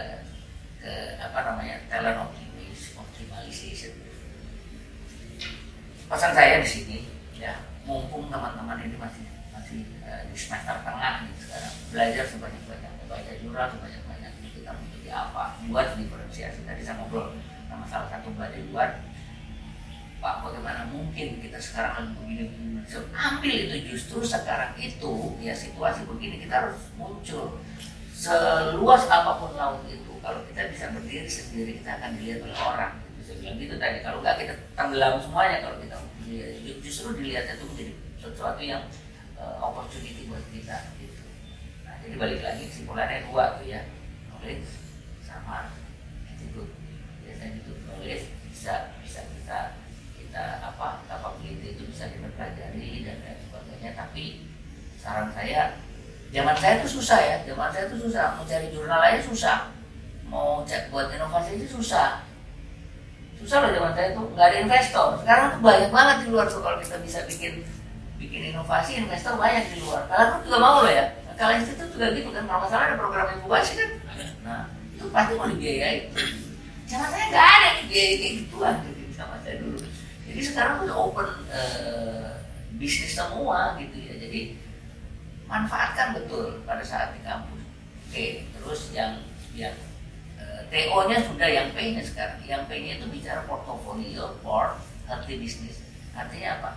[0.83, 0.91] ke
[1.23, 3.95] apa namanya talent optimis optimization
[6.11, 6.97] pesan saya di sini
[7.39, 7.55] ya
[7.87, 9.23] mumpung teman-teman ini masih
[9.55, 14.71] masih uh, di semester tengah nih sekarang belajar sebanyak banyak baca jurnal sebanyak banyak kita
[14.75, 17.31] menjadi apa buat diferensiasi tadi saya ngobrol
[17.71, 18.51] sama salah satu mbak
[21.11, 22.43] mungkin kita sekarang lagi begini
[23.11, 27.59] ambil itu justru sekarang itu ya situasi begini kita harus muncul
[28.15, 30.07] seluas apa pun laut itu.
[30.23, 32.93] Kalau kita bisa berdiri sendiri kita akan dilihat oleh orang.
[33.19, 33.99] Bisa bilang gitu tadi.
[33.99, 35.99] Kalau nggak kita tenggelam semuanya kalau kita
[36.79, 37.93] justru dilihat itu menjadi
[38.23, 38.87] sesuatu yang
[39.35, 41.27] uh, opportunity buat kita gitu.
[41.83, 43.83] Nah jadi balik lagi kesimpulannya dua tuh ya.
[44.31, 44.69] Knowledge
[45.27, 45.75] sama
[46.23, 46.71] attitude.
[47.27, 49.81] Biasanya itu knowledge bisa bisa kita
[50.31, 54.47] kita apa capability itu bisa kita pelajari dan lain sebagainya tapi
[55.11, 55.75] saran saya
[56.31, 58.39] zaman saya itu susah ya zaman saya itu susah.
[58.39, 59.57] Mau cari jurnal aja susah.
[60.31, 62.23] Mau cek buat inovasi itu susah.
[63.35, 65.07] Susah loh zaman saya itu nggak ada investor.
[65.19, 67.67] Sekarang tuh banyak banget di luar tuh kalau kita bisa bikin
[68.15, 70.07] bikin inovasi investor banyak di luar.
[70.07, 71.11] Kalian juga mau loh ya.
[71.35, 73.91] Kalian itu juga gitu kan kalau masalah ada program inkubasi kan.
[74.47, 74.63] Nah
[74.95, 76.07] itu pasti mau dibiayai.
[76.87, 79.79] Zaman saya nggak ada dibiayai kayak gituan gitu sama saya dulu.
[80.31, 82.39] Jadi sekarang udah open uh,
[82.79, 84.15] bisnis semua gitu ya.
[84.15, 84.70] Jadi
[85.51, 87.59] manfaatkan betul pada saat di kampus.
[88.07, 89.19] Oke, terus yang
[89.51, 89.75] yang
[90.39, 92.39] uh, TO-nya sudah yang P-nya sekarang.
[92.47, 94.79] Yang P-nya itu bicara portofolio for
[95.11, 95.83] healthy business.
[96.15, 96.71] Artinya apa?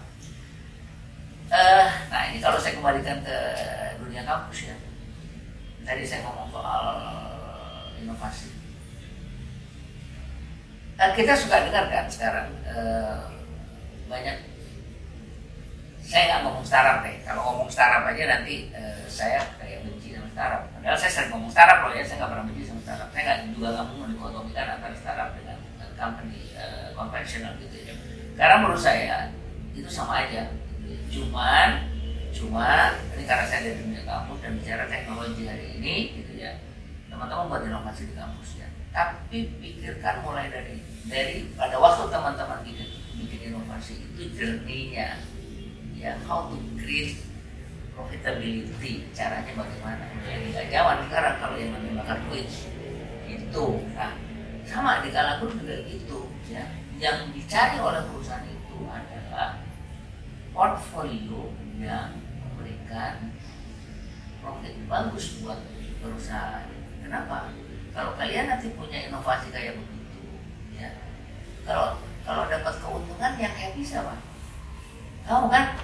[1.54, 3.38] Uh, nah ini kalau saya kembalikan ke
[4.02, 4.76] dunia kampus ya.
[5.86, 6.84] Tadi saya ngomong soal
[8.02, 8.50] inovasi.
[10.98, 13.30] uh, kita suka dengar kan sekarang uh,
[14.10, 14.53] banyak
[16.04, 17.16] saya nggak ngomong startup deh.
[17.24, 20.62] Kalau ngomong startup aja nanti uh, saya kayak benci sama startup.
[20.76, 23.08] Padahal saya sering ngomong startup loh ya saya nggak pernah benci sama startup.
[23.10, 25.58] Saya nggak juga nggak mau dikotomikan antara startup dengan
[25.96, 27.94] company uh, konvensional gitu ya.
[28.36, 29.32] Karena menurut saya
[29.72, 30.52] itu sama aja.
[31.08, 31.88] Cuman
[32.34, 36.52] cuma ini karena saya dari dunia kampus dan bicara teknologi hari ini gitu ya.
[37.08, 38.68] Teman-teman buat inovasi di kampus ya.
[38.92, 42.88] Tapi pikirkan mulai dari dari pada waktu teman-teman bikin
[43.24, 45.33] bikin inovasi itu jerninya
[46.04, 47.24] ya how to create
[47.96, 52.48] profitability caranya bagaimana jadi nggak zaman sekarang kalau yang makan duit
[53.24, 53.64] itu
[53.96, 54.12] nah
[54.68, 56.68] sama di kala juga gitu ya
[57.00, 59.64] yang dicari oleh perusahaan itu adalah
[60.54, 63.34] portfolio yang memberikan
[64.38, 65.58] profit bagus buat
[65.98, 66.68] perusahaan.
[67.02, 67.50] Kenapa?
[67.90, 70.22] Kalau kalian nanti punya inovasi kayak begitu,
[70.76, 70.94] ya,
[71.64, 74.14] kalau kalau dapat keuntungan yang happy siapa?
[75.24, 75.74] Kamu kan?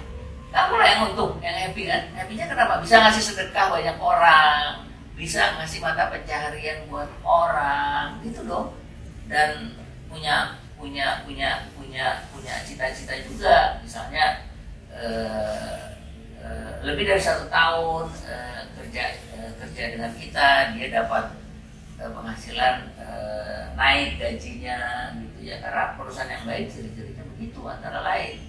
[0.51, 2.03] Kamu lah yang untung, yang happy kan?
[2.11, 2.83] Happynya kenapa?
[2.83, 4.83] Bisa ngasih sedekah banyak orang,
[5.15, 8.75] bisa ngasih mata pencaharian buat orang, gitu dong.
[9.31, 9.79] Dan
[10.11, 14.51] punya punya punya punya punya cita-cita juga, misalnya
[14.91, 15.81] Eh,
[16.43, 19.15] eh, lebih dari satu tahun uh, kerja
[19.63, 21.31] kerja dengan kita dia dapat
[21.95, 22.91] penghasilan
[23.77, 28.41] naik gajinya gitu ya karena perusahaan yang baik ciri-cirinya begitu antara lain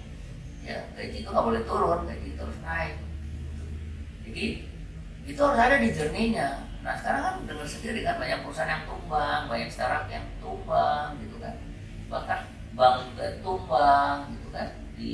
[0.63, 2.95] ya gaji itu nggak boleh turun gaji terus naik
[4.23, 4.45] jadi
[5.23, 6.49] itu harus ada di jerninya
[6.83, 11.35] nah sekarang kan dengar sendiri kan banyak perusahaan yang tumbang banyak startup yang tumbang gitu
[11.39, 11.55] kan
[12.11, 12.39] bahkan
[12.73, 13.11] bank
[13.43, 15.13] tumbang gitu kan di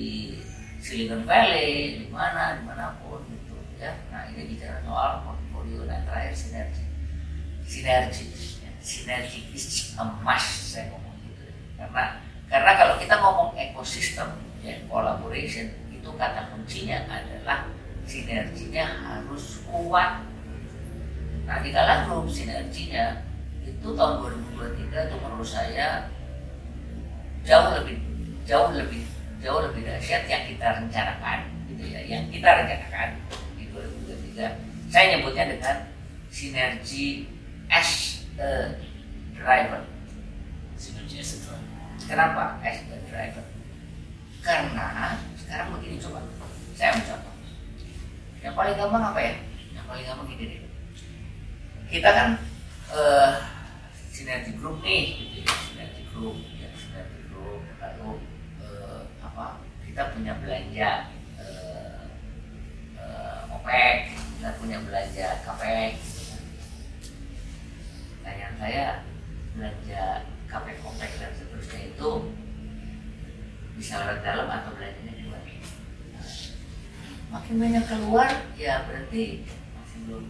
[0.80, 3.92] Silicon Valley, di mana, di mana pun gitu ya.
[4.08, 6.84] Nah ini bicara soal portfolio dan terakhir sinergi.
[7.68, 8.26] Sinergi,
[8.64, 8.72] ya.
[8.80, 11.44] sinergi is a must saya ngomong gitu.
[11.76, 17.68] Karena karena kalau kita ngomong ekosistem ya collaboration itu kata kuncinya adalah
[18.04, 20.26] sinerginya harus kuat.
[21.46, 23.24] Nah di kala grup sinerginya
[23.64, 24.14] itu tahun
[24.56, 26.10] 2023 itu menurut saya
[27.46, 27.98] jauh lebih
[28.44, 29.06] jauh lebih
[29.40, 31.40] jauh lebih dahsyat yang kita rencanakan
[31.72, 33.10] gitu ya yang kita rencanakan
[33.56, 35.78] di 2023 saya nyebutnya dengan
[36.34, 37.30] sinergi
[37.70, 38.74] as a
[39.38, 39.86] driver.
[40.76, 41.68] Sinergi as a driver.
[42.10, 43.49] Kenapa as a driver
[44.42, 46.24] karena sekarang begini coba.
[46.76, 47.36] Saya mencontoh
[48.40, 49.34] yang paling gampang apa ya?
[49.76, 50.62] Yang paling gampang gini deh.
[51.90, 52.30] Kita kan
[52.96, 53.32] uh,
[54.16, 55.52] sinergi grup nih gitu ya.
[55.52, 56.40] Sinergi grup
[60.00, 61.12] kita punya belanja
[61.44, 62.08] uh,
[62.96, 65.94] uh, OPEC, kita punya belanja KPEC.
[68.24, 68.86] Tanyaan saya
[69.60, 70.04] belanja
[70.48, 72.12] KPEC, OPEC dan seterusnya itu
[73.80, 75.40] bisa dalam atau belanjanya di luar.
[75.40, 76.28] Nah,
[77.32, 80.26] makin banyak keluar, ya berarti masih belum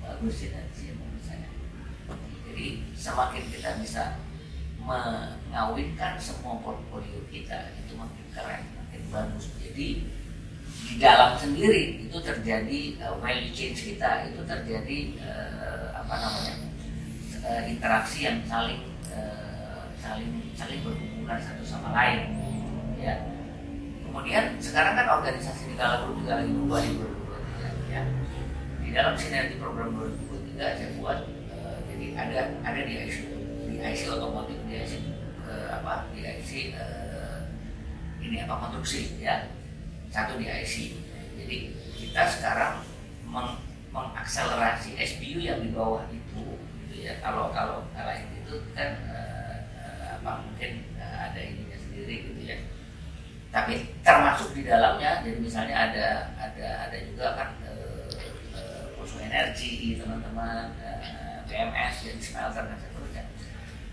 [0.00, 1.48] bagus sinergi menurut saya.
[2.48, 2.66] Jadi
[2.96, 4.16] semakin kita bisa
[4.80, 8.64] mengawinkan semua portfolio kita itu makin keren
[9.10, 10.06] bagus jadi
[10.80, 16.54] di dalam sendiri itu terjadi uh, value change kita itu terjadi uh, apa namanya
[17.42, 22.39] uh, interaksi yang saling uh, saling saling berhubungan satu sama lain
[23.00, 23.14] ya.
[24.04, 28.02] Kemudian sekarang kan organisasi di kala grup juga lagi berubah di 2023 ya.
[28.80, 31.18] Di dalam sinergi program 2023 saya buat
[31.54, 33.16] uh, jadi ada ada di IC
[33.70, 34.92] di IC otomotif di IC
[35.46, 37.38] uh, apa di IC uh,
[38.20, 39.48] ini apa konstruksi ya.
[40.10, 40.74] Satu di IC
[41.38, 41.56] jadi
[41.96, 42.82] kita sekarang
[43.24, 47.14] meng mengakselerasi SBU yang di bawah itu gitu ya.
[47.22, 52.58] Kalau kalau lain itu kan uh, apa mungkin uh, ada ininya sendiri gitu ya
[53.50, 56.06] tapi termasuk di dalamnya jadi misalnya ada
[56.38, 58.06] ada ada juga kan uh,
[58.54, 63.24] uh, energi teman-teman uh, PMS jadi smelter dan seterusnya.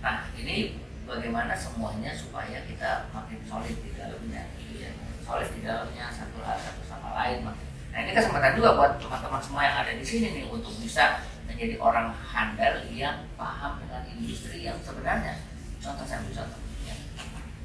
[0.05, 0.77] Nah ini
[1.09, 4.45] bagaimana semuanya supaya kita makin solid di dalamnya?
[4.77, 4.93] Ya
[5.25, 7.43] solid di dalamnya satu satu sama lain
[7.91, 11.17] nah ini kesempatan juga buat teman-teman semua yang ada di sini nih untuk bisa
[11.49, 15.41] menjadi orang handal yang paham dengan industri yang sebenarnya.
[15.81, 16.66] Contoh saya contoh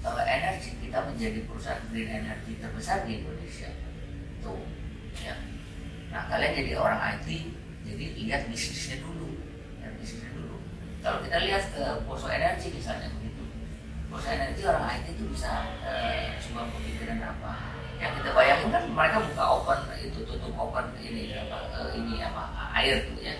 [0.03, 3.71] Kalau energi kita menjadi perusahaan green energy terbesar di Indonesia.
[4.43, 4.59] Tuh
[5.23, 5.39] ya.
[6.11, 7.29] Nah kalian jadi orang IT
[7.87, 9.39] jadi lihat bisnisnya dulu
[9.79, 10.59] ya, bisnisnya dulu.
[11.07, 13.09] Kalau kita lihat ke poso energi misalnya
[14.11, 17.53] perusahaan energi orang IT itu bisa uh, sebuah pemikiran apa?
[18.03, 22.43] Yang kita bayangin kan mereka buka open itu tutup open ini apa uh, ini apa
[22.75, 23.39] air gitu ya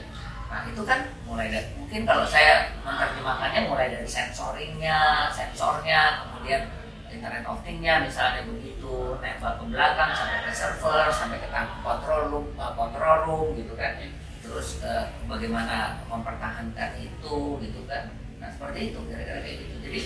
[0.53, 6.69] nah itu kan mulai dari mungkin kalau saya menerjemahkannya mulai dari sensoringnya sensornya kemudian
[7.13, 11.49] internet of thing-nya misalnya begitu nempel ke belakang sampai ke server sampai ke
[11.85, 14.01] control room uh, control room gitu kan.
[14.43, 18.11] Terus uh, bagaimana mempertahankan itu gitu kan.
[18.43, 19.75] Nah seperti itu kira-kira kayak gitu.
[19.87, 20.01] Jadi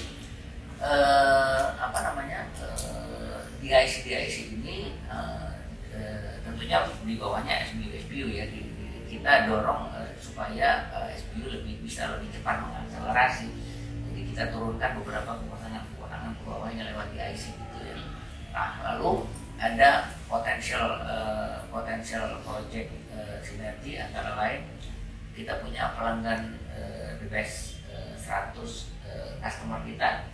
[0.82, 4.78] uh, apa namanya uh, di IC di IC ini
[5.08, 5.56] uh,
[5.96, 8.44] uh, tentunya di bawahnya SBU SBU ya
[9.06, 9.95] kita dorong
[10.36, 13.48] supaya uh, SBU lebih bisa lebih cepat mengakselerasi.
[14.04, 17.96] Jadi kita turunkan beberapa kewenangan-kewenangan ke bawahnya lewat di IC gitu ya.
[18.52, 19.24] Nah lalu
[19.56, 24.68] ada potensial uh, potensial project uh, sinergi antara lain
[25.32, 28.60] kita punya pelanggan uh, the best uh, 100
[29.08, 30.28] uh, customer kita.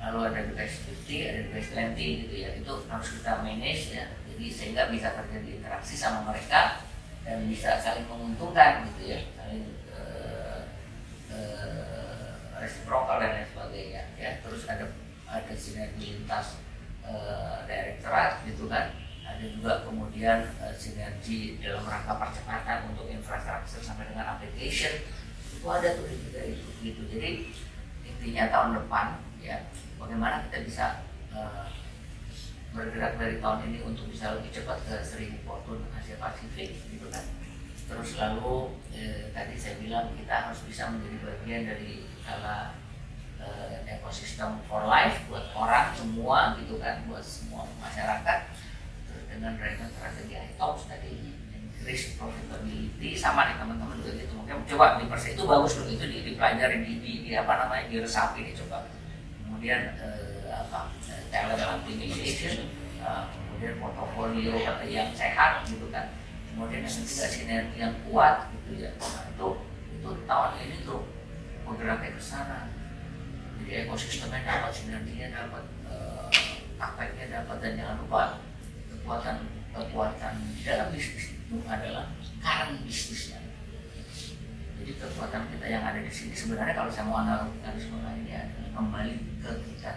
[0.00, 2.56] Lalu ada the best 50 ada the best 20 gitu ya.
[2.56, 4.08] Itu harus kita manage ya.
[4.32, 6.80] Jadi sehingga bisa terjadi interaksi sama mereka
[7.22, 9.20] dan bisa saling menguntungkan gitu ya.
[9.38, 10.66] Saling uh,
[11.30, 14.30] uh, reciprocal dan lain sebagainya ya.
[14.42, 14.84] Terus ada
[15.30, 16.60] ada sinergi lintas
[17.06, 18.94] uh, direktorat gitu kan.
[19.22, 25.02] Ada juga kemudian uh, sinergi dalam rangka percepatan untuk infrastruktur sampai dengan application.
[25.52, 27.02] Itu ada tuh juga itu gitu.
[27.06, 27.54] Jadi
[28.02, 29.06] intinya tahun depan
[29.42, 29.56] ya
[29.98, 30.86] bagaimana kita bisa
[31.34, 31.66] uh,
[32.72, 37.24] bergerak dari tahun ini untuk bisa lebih cepat ke seribu Fortune Asia Pasifik gitu kan.
[37.84, 42.80] Terus lalu eh, tadi saya bilang kita harus bisa menjadi bagian dari skala
[43.42, 48.38] uh, ekosistem for life buat orang semua gitu kan buat semua masyarakat.
[49.10, 51.12] Terus dengan driver strategi ITOPS tadi
[51.52, 54.32] increase profitability sama nih teman-teman juga gitu.
[54.38, 58.46] Mungkin coba di persen itu bagus loh itu dipelajari di, di, di apa namanya diresapi
[58.46, 58.88] nih coba.
[59.44, 60.88] Kemudian uh, apa
[61.32, 62.68] talent optimization
[63.00, 64.52] uh, kemudian portofolio
[64.84, 66.12] yang sehat gitu kan.
[66.52, 68.92] Kemudian ketiga sinergi yang kuat gitu ya.
[69.00, 69.48] Nah, itu
[69.96, 71.00] itu tahun ini tuh
[71.64, 72.68] bergeraknya ke sana.
[73.56, 76.28] Jadi ekosistemnya dapat sinerginya dapat uh,
[77.32, 78.22] dapat dan jangan lupa
[78.92, 79.36] kekuatan
[79.72, 80.34] kekuatan
[80.66, 82.12] dalam bisnis itu adalah
[82.44, 83.40] karang bisnisnya.
[84.76, 89.14] Jadi kekuatan kita yang ada di sini sebenarnya kalau saya mau analogikan sebenarnya adalah kembali
[89.40, 89.90] ke kita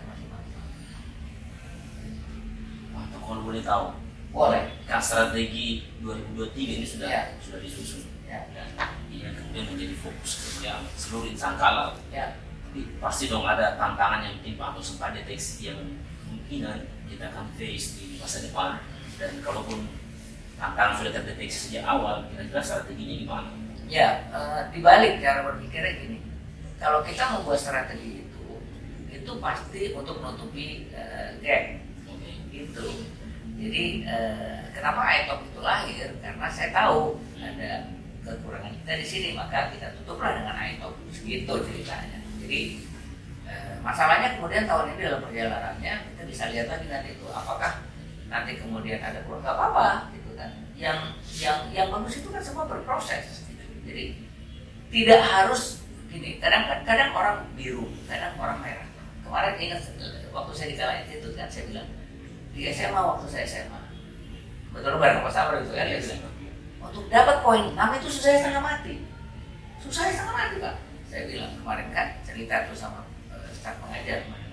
[2.95, 3.85] Wah, kalau boleh tahu,
[4.31, 4.63] boleh.
[4.87, 7.23] Kan strategi 2023 ini sudah ya.
[7.43, 8.07] sudah disusun.
[8.23, 8.47] Ya.
[9.11, 11.93] Iya, kemudian menjadi fokus kerja seluruh insan kalau.
[12.09, 12.39] Ya
[12.99, 15.79] pasti dong ada tantangan yang mungkin Pak sempat deteksi yang
[16.25, 18.81] kemungkinan kita akan face di masa depan
[19.15, 19.87] dan kalaupun
[20.59, 23.49] tantangan sudah terdeteksi sejak awal kira-kira strateginya gimana?
[23.85, 26.19] Ya, uh, dibalik cara berpikirnya gini
[26.81, 28.45] kalau kita membuat strategi itu
[29.13, 31.84] itu pasti untuk menutupi uh, gap.
[32.55, 32.87] Gitu.
[33.55, 36.07] Jadi uh, kenapa iTalk itu lahir?
[36.19, 37.87] Karena saya tahu ada
[38.25, 42.19] kekurangan kita di sini maka kita tutuplah dengan iTalk gitu ceritanya.
[42.41, 42.81] Jadi
[43.45, 47.25] eh, masalahnya kemudian tahun ini dalam perjalanannya kita bisa lihat lagi nanti itu.
[47.29, 47.85] Apakah
[48.27, 50.51] nanti kemudian ada kurang nggak apa-apa gitu kan.
[50.75, 50.99] Yang
[51.37, 53.45] yang yang bagus itu kan semua berproses.
[53.45, 53.63] Gitu.
[53.85, 54.05] jadi
[54.89, 56.41] tidak harus gini.
[56.41, 58.89] Kadang kadang orang biru kadang orang merah.
[59.21, 59.81] Kemarin ingat
[60.33, 61.87] waktu saya di kala itu kan saya bilang
[62.55, 63.81] di SMA waktu saya SMA
[64.71, 65.87] betul bareng Pak Sabar itu kan?
[65.87, 65.99] Ya,
[66.79, 69.03] untuk dapat poin nama itu susah setengah mati.
[69.83, 70.75] Susah setengah mati pak.
[71.11, 74.45] Saya bilang kemarin kan cerita tuh sama uh, staf pengajar kemarin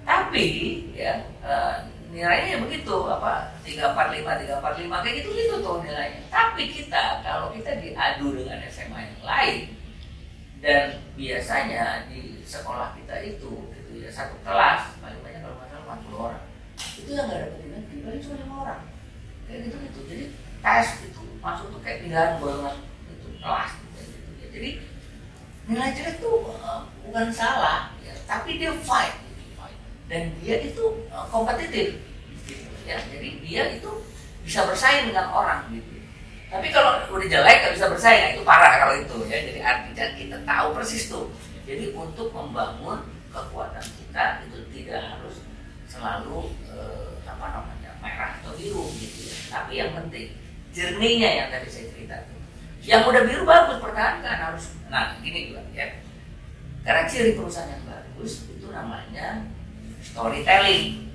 [0.00, 0.46] tapi
[0.96, 5.78] ya uh, nilainya begitu apa tiga empat lima tiga empat lima kayak gitu gitu tuh
[5.86, 6.26] nilainya.
[6.26, 9.58] Tapi kita kalau kita diadu dengan SMA yang lain
[10.58, 15.96] dan biasanya di sekolah kita itu gitu ya satu kelas paling banyak kalau nggak salah
[16.02, 16.44] 40 orang
[16.98, 18.82] itu yang nggak dapat negeri paling cuma lima orang.
[19.46, 20.00] Kayak gitu gitu.
[20.10, 20.24] Jadi
[20.60, 22.76] tes itu masuk tuh kayak pilihan banget
[23.08, 24.18] itu kelas gitu, gitu.
[24.36, 24.46] Ya.
[24.52, 24.70] jadi
[25.70, 29.16] nilai jelek itu uh, bukan salah ya, tapi dia fight
[30.10, 31.96] dan dia itu uh, kompetitif
[32.44, 32.98] gitu, ya.
[33.08, 33.90] Jadi dia itu
[34.42, 36.00] bisa bersaing dengan orang gitu.
[36.50, 38.20] Tapi kalau udah jelek nggak bisa bersaing.
[38.26, 39.38] Nah itu parah kalau itu ya.
[39.38, 41.30] Jadi artinya kita tahu persis tuh.
[41.62, 45.38] Jadi untuk membangun kekuatan kita itu tidak harus
[45.90, 49.36] selalu uh, apa namanya merah atau biru gitu ya.
[49.50, 50.38] Tapi yang penting
[50.70, 52.38] jernihnya yang tadi saya cerita tuh.
[52.86, 55.98] Yang udah biru bagus pertahankan harus nah gini juga ya.
[56.86, 59.50] Karena ciri perusahaan yang bagus itu namanya
[60.00, 61.10] storytelling.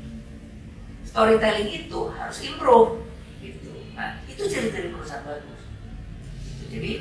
[1.07, 3.07] Storytelling itu harus improve
[3.39, 3.71] gitu.
[3.95, 5.63] Nah itu ciri-ciri perusahaan bagus.
[6.43, 6.63] Gitu.
[6.75, 6.91] jadi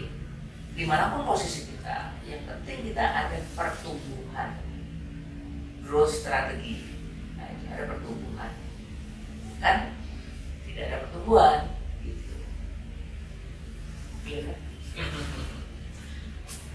[0.74, 4.58] di mana pun posisi kita yang penting kita ada pertumbuhan
[5.82, 6.93] growth strategi
[7.64, 8.52] ini ada pertumbuhan.
[9.64, 9.78] Kan?
[10.68, 11.74] Tidak ada pertumbuhan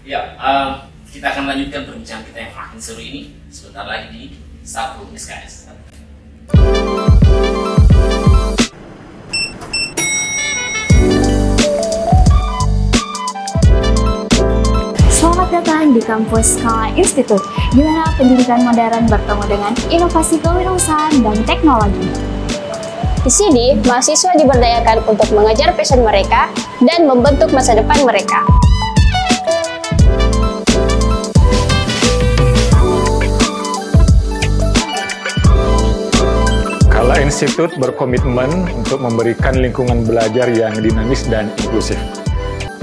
[0.00, 3.36] Ya, um, kita akan lanjutkan perbincangan kita yang makin seru ini.
[3.52, 4.24] Sebentar lagi di
[4.64, 5.70] satu SKS.
[15.60, 17.44] Datang di kampus Kala Institute,
[17.76, 22.08] di mana pendidikan modern bertemu dengan inovasi kewirausahaan dan teknologi.
[23.20, 26.48] Di sini, mahasiswa diberdayakan untuk mengejar passion mereka
[26.80, 28.40] dan membentuk masa depan mereka.
[36.88, 42.00] Kala Institute berkomitmen untuk memberikan lingkungan belajar yang dinamis dan inklusif.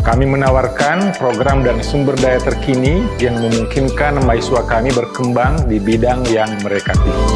[0.07, 6.47] Kami menawarkan program dan sumber daya terkini yang memungkinkan mahasiswa kami berkembang di bidang yang
[6.63, 7.27] mereka pilih.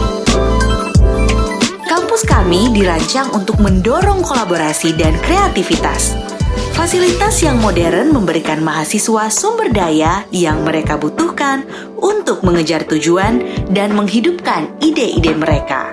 [1.84, 6.16] Kampus kami dirancang untuk mendorong kolaborasi dan kreativitas.
[6.72, 11.68] Fasilitas yang modern memberikan mahasiswa sumber daya yang mereka butuhkan
[12.00, 15.92] untuk mengejar tujuan dan menghidupkan ide-ide mereka.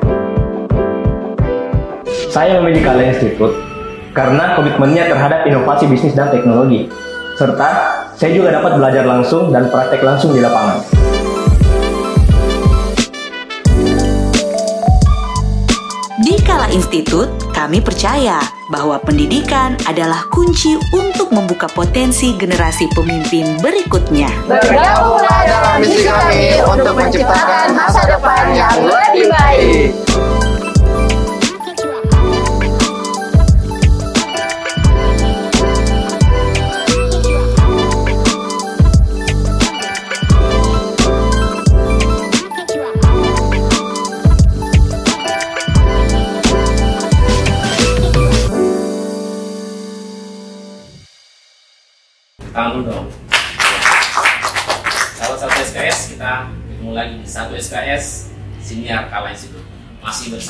[2.30, 3.67] Saya memilih Kala Institute
[4.18, 6.90] karena komitmennya terhadap inovasi bisnis dan teknologi.
[7.38, 7.70] Serta
[8.18, 10.82] saya juga dapat belajar langsung dan praktek langsung di lapangan.
[16.18, 18.42] Di Kala Institute, kami percaya
[18.74, 24.26] bahwa pendidikan adalah kunci untuk membuka potensi generasi pemimpin berikutnya.
[24.50, 30.37] Bergabunglah dalam misi kami untuk menciptakan masa depan yang lebih baik.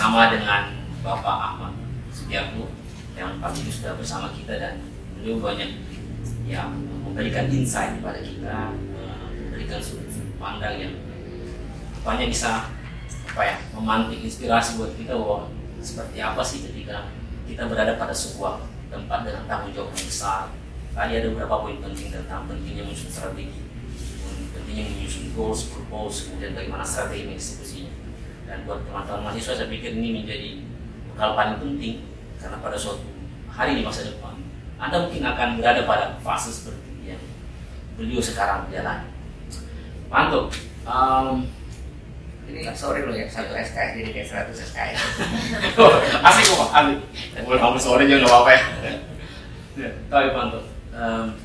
[0.08, 0.72] Bersama dengan
[1.04, 1.76] Bapak Ahmad
[2.08, 2.72] Sugiarto
[3.12, 4.80] yang pagi ini sudah bersama kita dan
[5.12, 5.84] beliau banyak
[6.48, 6.72] yang
[7.04, 10.08] memberikan insight kepada kita, eh, memberikan sudut
[10.40, 10.96] pandang yang
[12.00, 12.72] banyak bisa
[13.36, 15.52] apa ya memantik inspirasi buat kita bahwa
[15.84, 17.12] seperti apa sih ketika
[17.44, 20.48] kita berada pada sebuah tempat dengan tanggung jawab yang besar.
[20.96, 23.60] Tadi ada beberapa poin penting tentang pentingnya menyusun strategi
[24.56, 27.77] pentingnya menyusun goals, purpose, kemudian bagaimana strategi mengeksekusinya
[28.48, 30.64] dan buat teman-teman mahasiswa saya pikir ini menjadi
[31.12, 32.08] bekal paling penting
[32.40, 33.04] karena pada suatu
[33.52, 34.40] hari di masa depan
[34.80, 37.20] Anda mungkin akan berada pada fase seperti yang
[38.00, 39.04] beliau sekarang jalan
[40.08, 40.48] Mantap.
[40.88, 41.44] Um,
[42.48, 45.00] Ini sorry loh ya, satu SKS jadi kayak 100 SKS.
[46.32, 46.98] asik kok asik.
[47.44, 48.62] Boleh ngomong sore juga nggak apa-apa ya.
[49.76, 50.64] Ya, tapi Panto,
[50.96, 51.36] um,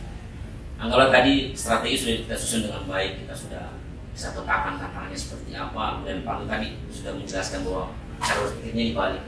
[0.80, 3.83] anggaplah tadi strategi sudah kita susun dengan baik, kita sudah
[4.14, 7.84] bisa petakan tantangannya seperti apa, dan Panto tadi sudah menjelaskan bahwa
[8.22, 9.24] cara berpikirnya dibalik.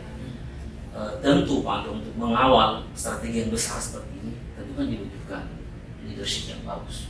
[0.93, 5.43] E, tentu Panto untuk mengawal strategi yang besar seperti ini, tentu kan dibutuhkan
[6.05, 7.09] leadership yang bagus.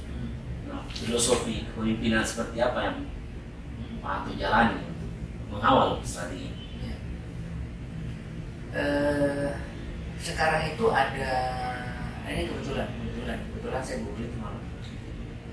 [0.72, 2.98] Nah, filosofi kepemimpinan seperti apa yang
[4.00, 5.12] Panto jalani untuk
[5.52, 6.64] mengawal strategi ini?
[8.76, 9.52] Eh,
[10.20, 11.32] sekarang itu ada
[12.28, 14.35] ini kebetulan kebetulan kebetulan saya googling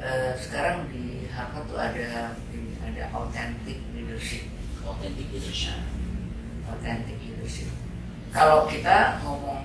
[0.02, 4.50] Eh, sekarang di Harvard tuh ada ini, ada authentic leadership
[4.82, 5.78] Authentic leadership.
[6.66, 7.70] authentic leadership
[8.34, 9.62] kalau kita ngomong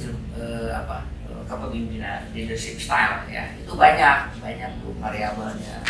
[0.00, 1.04] jel- eh, apa
[1.44, 5.84] kepemimpinan leadership style ya itu banyak banyak tuh variabelnya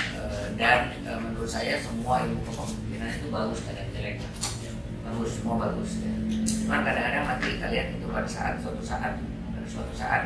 [0.58, 4.16] dan eh, menurut saya semua ilmu kepemimpinan itu bagus kadang jelek
[5.06, 6.10] bagus semua bagus ya.
[6.66, 9.14] cuman kadang-kadang nanti kalian itu pada saat suatu saat
[9.54, 10.22] pada suatu saat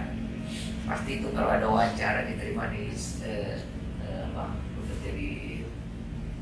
[0.91, 2.91] pasti itu kalau ada wawancara diterima di
[3.23, 3.63] eh,
[4.03, 5.63] eh, apa bekerja di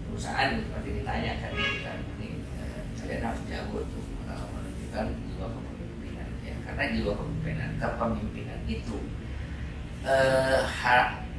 [0.08, 6.54] perusahaan pasti ditanyakan gitu kan ini eh, kalian harus jago eh, menunjukkan jiwa kepemimpinan ya
[6.64, 8.96] karena jiwa kepemimpinan kepemimpinan itu
[10.08, 10.64] eh,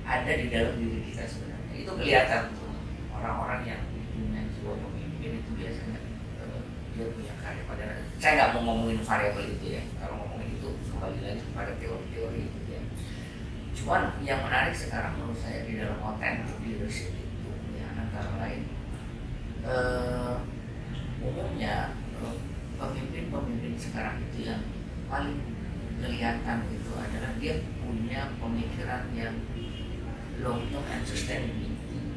[0.09, 1.85] ada di dalam diri kita sebenarnya.
[1.85, 2.73] Itu kelihatan tuh
[3.13, 3.81] orang-orang yang
[4.13, 5.97] punya jiwa pemimpin itu biasanya
[6.45, 6.61] eh,
[6.93, 7.85] dia punya karya pada
[8.21, 12.58] saya nggak mau ngomongin variabel itu ya kalau ngomongin itu kembali lagi kepada teori-teori ya
[13.89, 18.69] cuman yang menarik sekarang menurut saya di dalam authentic leadership itu ya antara lain.
[19.65, 20.35] Eh,
[21.25, 21.97] umumnya
[22.77, 24.61] pemimpin-pemimpin sekarang itu yang
[25.09, 25.41] paling
[26.05, 29.33] kelihatan itu adalah dia punya pemikiran yang
[30.37, 32.13] long term and sustainability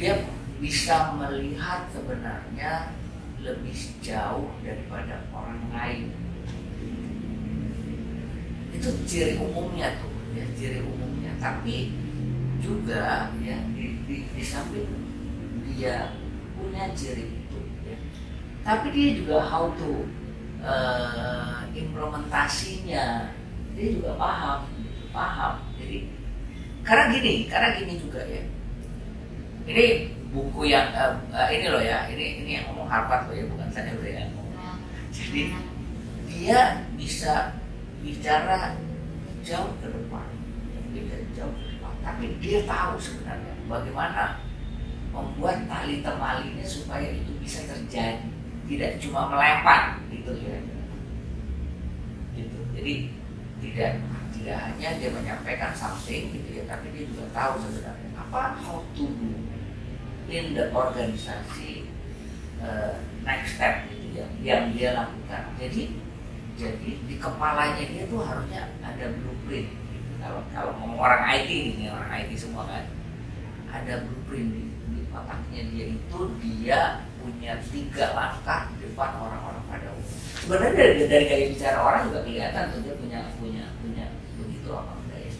[0.00, 0.24] dia
[0.56, 2.96] bisa melihat sebenarnya
[3.44, 6.16] lebih jauh daripada orang lain
[8.76, 11.32] itu ciri umumnya tuh ya ciri umumnya.
[11.40, 11.92] Tapi
[12.60, 14.88] juga ya di, di, di samping
[15.72, 16.16] dia
[16.56, 17.96] punya ciri itu ya.
[18.64, 20.08] tapi dia juga how to
[20.64, 23.32] uh, implementasinya
[23.76, 24.68] dia juga paham
[25.12, 25.54] paham.
[25.80, 26.08] Jadi
[26.84, 28.42] karena gini karena gini juga ya.
[29.66, 33.44] Ini buku yang uh, uh, ini loh ya ini ini yang ngomong Harvard loh ya
[33.48, 34.46] bukan saya udah yang ngomong
[35.08, 35.42] jadi
[36.28, 36.60] dia
[36.98, 37.56] bisa
[38.06, 38.78] bicara
[39.42, 40.36] jauh ke depan
[41.02, 41.94] bisa jauh ke depan.
[42.00, 44.40] Tapi dia tahu sebenarnya bagaimana
[45.12, 48.24] membuat tali temalinya supaya itu bisa terjadi.
[48.66, 50.58] Tidak cuma melempar gitu ya
[52.34, 52.58] gitu.
[52.74, 52.94] Jadi
[53.62, 53.92] tidak
[54.34, 59.06] tidak hanya dia menyampaikan something gitu ya tapi dia juga tahu sebenarnya apa how to
[59.16, 59.32] do
[60.26, 61.88] in the organisasi
[62.58, 65.54] uh, next step gitu ya yang dia lakukan.
[65.62, 65.94] Jadi
[66.56, 70.12] jadi di kepalanya dia tuh harusnya ada blueprint gitu.
[70.24, 72.88] kalau kalau ngomong orang IT ini orang IT semua kan
[73.68, 76.80] ada blueprint di, di otaknya dia itu dia
[77.20, 80.16] punya tiga langkah di depan orang-orang pada umum.
[80.38, 84.06] Sebenarnya dari, dari gaya bicara orang juga kelihatan tuh dia punya punya punya
[84.38, 85.32] begitu apa enggak ya.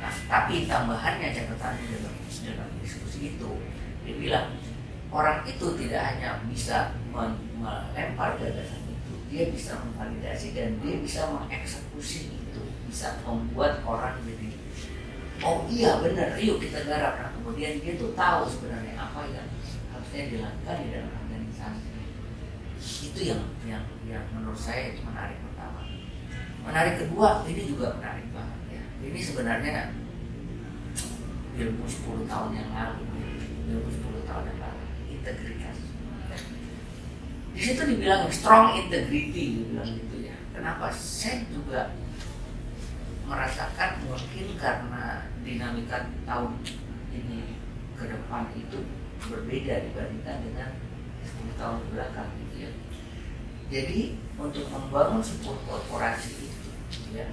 [0.00, 3.50] Nah, tapi tambahannya catatan dalam dalam diskusi itu
[4.02, 4.46] dia bilang
[5.12, 8.85] orang itu tidak hanya bisa melempar gagasan
[9.26, 14.54] dia bisa memvalidasi dan dia bisa mengeksekusi itu, bisa membuat orang jadi
[15.44, 17.20] oh iya benar, yuk kita garap.
[17.20, 19.44] Nah, kemudian dia tuh tahu sebenarnya apa yang
[19.92, 21.16] harusnya dilakukan di dalam
[23.16, 25.82] itu yang yang yang menurut saya menarik pertama.
[26.62, 28.84] Menarik kedua ini juga menarik banget ya.
[29.00, 29.76] Ini sebenarnya
[31.56, 33.02] ilmu 10 tahun yang lalu
[33.72, 34.82] ilmu 10 tahun yang lalu.
[35.16, 35.55] Integritas
[37.56, 40.36] di situ dibilang strong integrity dibilang gitu ya.
[40.52, 40.92] Kenapa?
[40.92, 41.96] Saya juga
[43.24, 46.52] merasakan mungkin karena dinamika tahun
[47.16, 47.56] ini
[47.96, 48.84] ke depan itu
[49.24, 50.70] berbeda dibandingkan dengan
[51.24, 52.70] 10 tahun belakang gitu ya.
[53.72, 56.70] Jadi untuk membangun sebuah korporasi itu
[57.16, 57.32] ya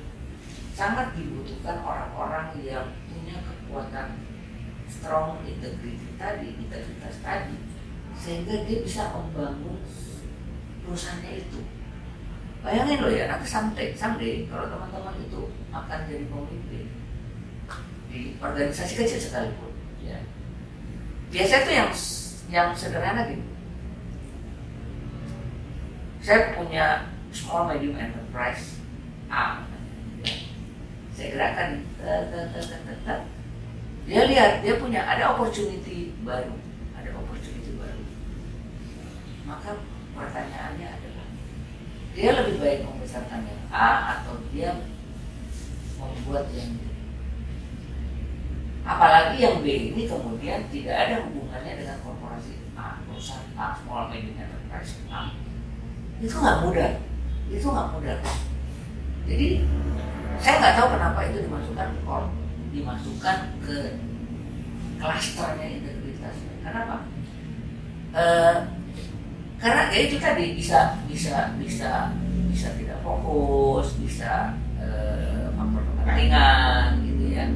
[0.72, 4.24] sangat dibutuhkan orang-orang yang punya kekuatan
[4.88, 7.60] strong integrity tadi, integritas tadi
[8.18, 9.84] sehingga dia bisa membangun
[10.86, 11.60] perusahaannya itu.
[12.64, 16.88] Bayangin loh ya, nanti someday, someday kalau teman-teman itu akan jadi pemimpin
[18.08, 20.22] di organisasi kecil sekalipun, ya.
[21.34, 21.90] Biasanya itu yang
[22.54, 23.54] yang sederhana gitu
[26.24, 28.80] saya punya small medium enterprise
[29.28, 29.66] A
[31.12, 31.84] saya gerakan
[34.08, 36.56] dia lihat dia punya ada opportunity baru
[36.96, 38.04] ada opportunity baru
[39.44, 39.84] maka
[40.14, 41.28] pertanyaannya adalah
[42.14, 44.86] dia lebih baik membesarkan yang A atau dia
[45.98, 46.82] membuat yang B.
[48.84, 54.38] Apalagi yang B ini kemudian tidak ada hubungannya dengan korporasi A perusahaan A small medium
[54.38, 55.34] enterprise A.
[56.22, 56.92] Itu nggak mudah.
[57.50, 58.18] Itu nggak mudah.
[59.24, 59.48] Jadi
[60.38, 62.02] saya nggak tahu kenapa itu dimasukkan ke
[62.74, 63.78] dimasukkan ke
[64.98, 66.36] klasternya integritas
[66.66, 67.06] kenapa?
[68.14, 68.24] E,
[69.64, 72.12] karena ya itu tadi bisa bisa bisa
[72.52, 74.88] bisa tidak fokus bisa e,
[75.56, 75.84] faktor
[77.00, 77.48] gitu ya.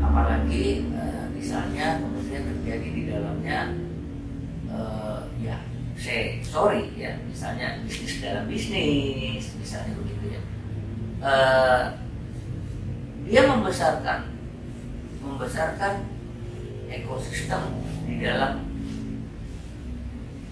[0.00, 1.02] Apalagi e,
[1.36, 3.76] misalnya kemudian terjadi di dalamnya
[4.64, 4.78] e,
[5.44, 5.60] ya
[6.00, 10.42] say sorry ya misalnya bisnis dalam bisnis misalnya begitu ya.
[11.22, 11.94] Uh,
[13.22, 14.26] dia membesarkan
[15.22, 16.02] membesarkan
[16.90, 17.62] ekosistem
[18.10, 18.66] di dalam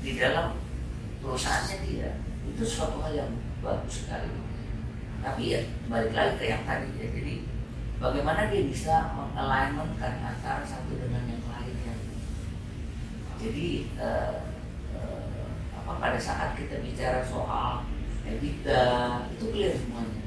[0.07, 0.60] di dalam
[1.21, 2.11] perusahaannya dia.
[2.49, 4.29] Itu suatu hal yang bagus sekali.
[5.21, 5.61] Tapi ya
[5.93, 7.07] balik lagi ke yang tadi ya.
[7.13, 7.35] Jadi
[8.01, 11.95] bagaimana dia bisa mengalignmentkan antara satu dengan yang lainnya?
[13.41, 14.49] Jadi uh,
[15.91, 17.85] pada saat kita bicara soal
[18.25, 18.85] EBITDA
[19.37, 20.25] itu clear semuanya.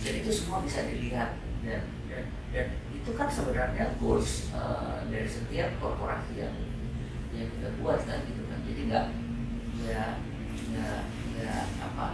[0.00, 1.36] Dan itu semua bisa dilihat.
[1.64, 6.56] Dan dan, dan itu kan sebenarnya goals uh, dari setiap korporasi yang
[7.36, 8.60] yang kita buat kan gitu kan.
[8.64, 9.06] Jadi nggak
[9.84, 10.04] ya
[10.72, 11.00] nggak
[11.36, 12.06] nggak apa?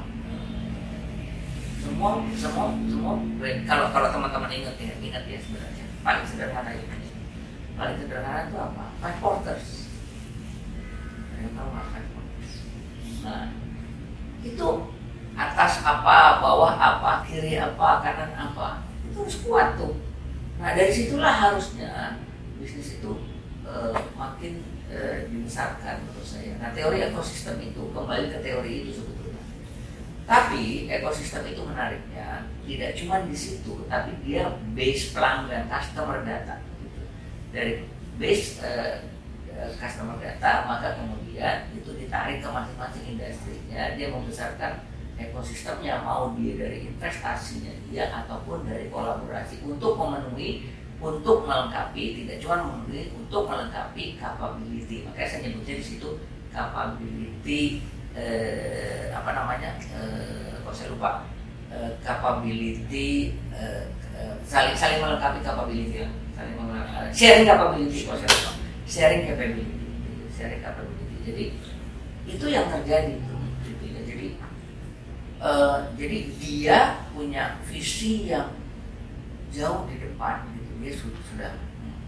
[1.80, 3.14] Semua semua semua.
[3.64, 5.86] Kalau kalau teman-teman ingat ya ingat ya sebenarnya.
[6.04, 7.10] Paling sederhana ini.
[7.78, 8.84] Paling sederhana itu apa?
[9.00, 9.68] Five quarters.
[11.40, 11.98] Yang tahu apa
[13.20, 13.52] Nah,
[14.40, 14.68] itu
[15.36, 19.96] atas apa, bawah apa, kiri apa, kanan apa, itu harus kuat tuh.
[20.60, 22.20] Nah dari situlah harusnya
[22.60, 23.24] bisnis itu
[23.64, 24.60] uh, makin
[24.90, 26.52] uh, dibesarkan menurut saya.
[26.58, 29.42] Nah teori ekosistem itu kembali ke teori itu sebetulnya.
[30.26, 36.62] Tapi ekosistem itu menariknya tidak cuma di situ, tapi dia base pelanggan customer data.
[37.50, 37.82] Dari
[38.20, 39.10] base eh,
[39.76, 44.72] customer data maka kemudian itu ditarik ke masing-masing industrinya dia membesarkan
[45.20, 50.68] ekosistemnya mau dia dari investasinya dia ataupun dari kolaborasi untuk memenuhi
[51.00, 55.08] untuk melengkapi tidak cuma memenuhi untuk melengkapi capability.
[55.08, 56.10] Makanya saya nyebutnya di situ
[56.52, 57.80] capability
[58.12, 61.24] eh, apa namanya eh, kok saya lupa.
[61.70, 66.08] Eh, capability eh, eh, saling saling melengkapi capability ya.
[66.36, 68.52] Saling melengkapi, sharing capability kok saya lupa.
[68.84, 69.80] Sharing capability
[70.40, 71.16] sharing capability.
[71.24, 71.44] Jadi
[72.24, 73.20] itu yang terjadi
[74.08, 74.26] jadi
[75.40, 76.78] uh, jadi dia
[77.12, 78.56] punya visi yang
[79.52, 80.48] jauh di depan
[80.80, 81.52] dia sudah,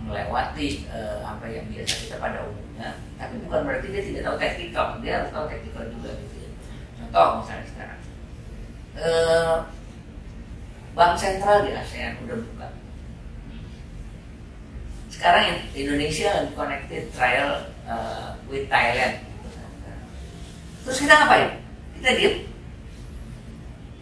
[0.02, 2.98] melewati uh, apa yang biasa kita pada umumnya.
[3.16, 6.50] Tapi bukan berarti dia tidak tahu teknikal dia harus tahu teknikal juga gitu ya.
[6.98, 8.00] contoh misalnya sekarang.
[8.92, 9.56] Uh,
[10.92, 12.68] bank sentral di ASEAN udah buka.
[15.06, 19.22] Sekarang Indonesia lagi connected trial uh, with Thailand.
[20.82, 21.62] Terus kita ngapain?
[21.94, 22.34] Kita diem.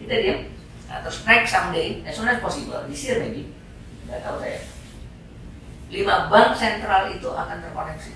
[0.01, 0.39] Kita diem.
[0.89, 3.50] Nah, terus next someday as soon as possible this year maybe
[4.11, 4.59] nggak tahu saya.
[5.87, 8.11] Lima bank sentral itu akan terkoneksi.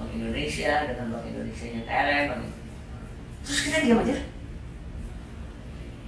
[0.00, 2.42] Bank Indonesia dengan Bank Indonesia nya Thailand bank
[3.44, 4.16] terus kita diam aja.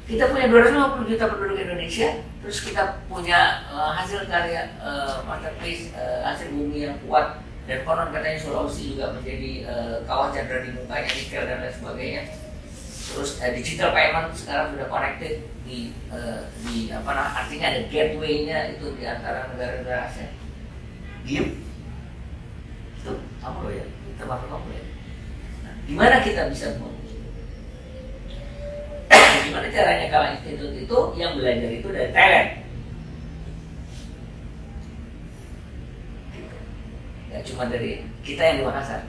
[0.02, 2.08] Kita punya 250 juta penduduk Indonesia
[2.40, 7.44] terus kita punya uh, hasil karya uh, masterpiece uh, hasil bumi yang kuat.
[7.62, 12.22] Dan konon katanya Sulawesi juga menjadi uh, kawah chandra di mukanya nikel dan lain sebagainya
[13.02, 18.78] terus uh, digital payment sekarang sudah connected di uh, di apa nah, artinya ada gateway-nya
[18.78, 20.30] itu di antara negara-negara ASEAN
[21.26, 21.62] diem
[23.02, 23.86] itu loh ya?
[24.14, 24.84] Termasuk kamu ya?
[25.66, 26.66] Nah, gimana kita bisa
[29.46, 32.50] gimana caranya kalau institut itu yang belajar itu dari talent?
[37.32, 39.02] Gak cuma dari kita yang di Makassar.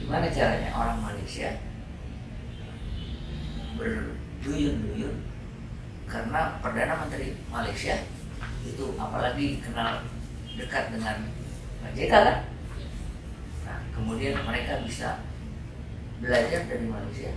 [0.00, 1.52] Gimana caranya orang Malaysia
[3.76, 5.16] berduyun-duyun
[6.08, 7.96] karena Perdana Menteri Malaysia
[8.62, 10.04] itu apalagi kenal
[10.54, 11.16] dekat dengan
[11.96, 12.38] JK kan?
[13.64, 15.24] Nah kemudian mereka bisa
[16.20, 17.32] belajar dari Malaysia.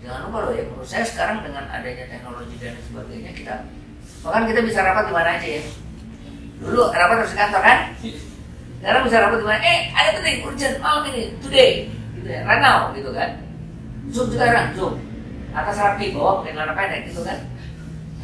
[0.00, 3.54] Jangan lupa loh ya menurut saya sekarang dengan adanya teknologi dan sebagainya kita
[4.20, 5.62] bahkan kita bisa rapat di mana aja ya.
[6.64, 7.78] Dulu rapat harus di kantor kan?
[8.80, 9.60] Sekarang bisa rapat di mana?
[9.60, 13.30] Eh ada penting urgent malam ini today gitu ya right now gitu kan?
[14.12, 15.13] Zoom sekarang zoom
[15.54, 17.38] atas rapi bawah pakai celana pendek gitu kan?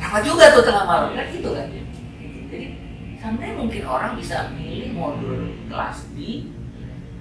[0.03, 1.67] Rapat juga tuh tengah malam kan gitu kan?
[2.51, 2.67] Jadi
[3.23, 6.51] sampai mungkin orang bisa milih modul kelas di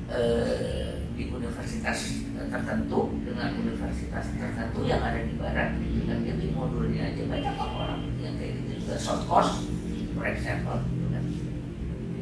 [0.10, 6.18] eh, di universitas tertentu dengan universitas tertentu yang ada di barat gitu kan?
[6.26, 7.24] Jadi modulnya aja.
[7.30, 8.96] Banyak kok orang yang kayak gitu juga.
[8.98, 9.70] Short course
[10.18, 11.24] for example gitu kan?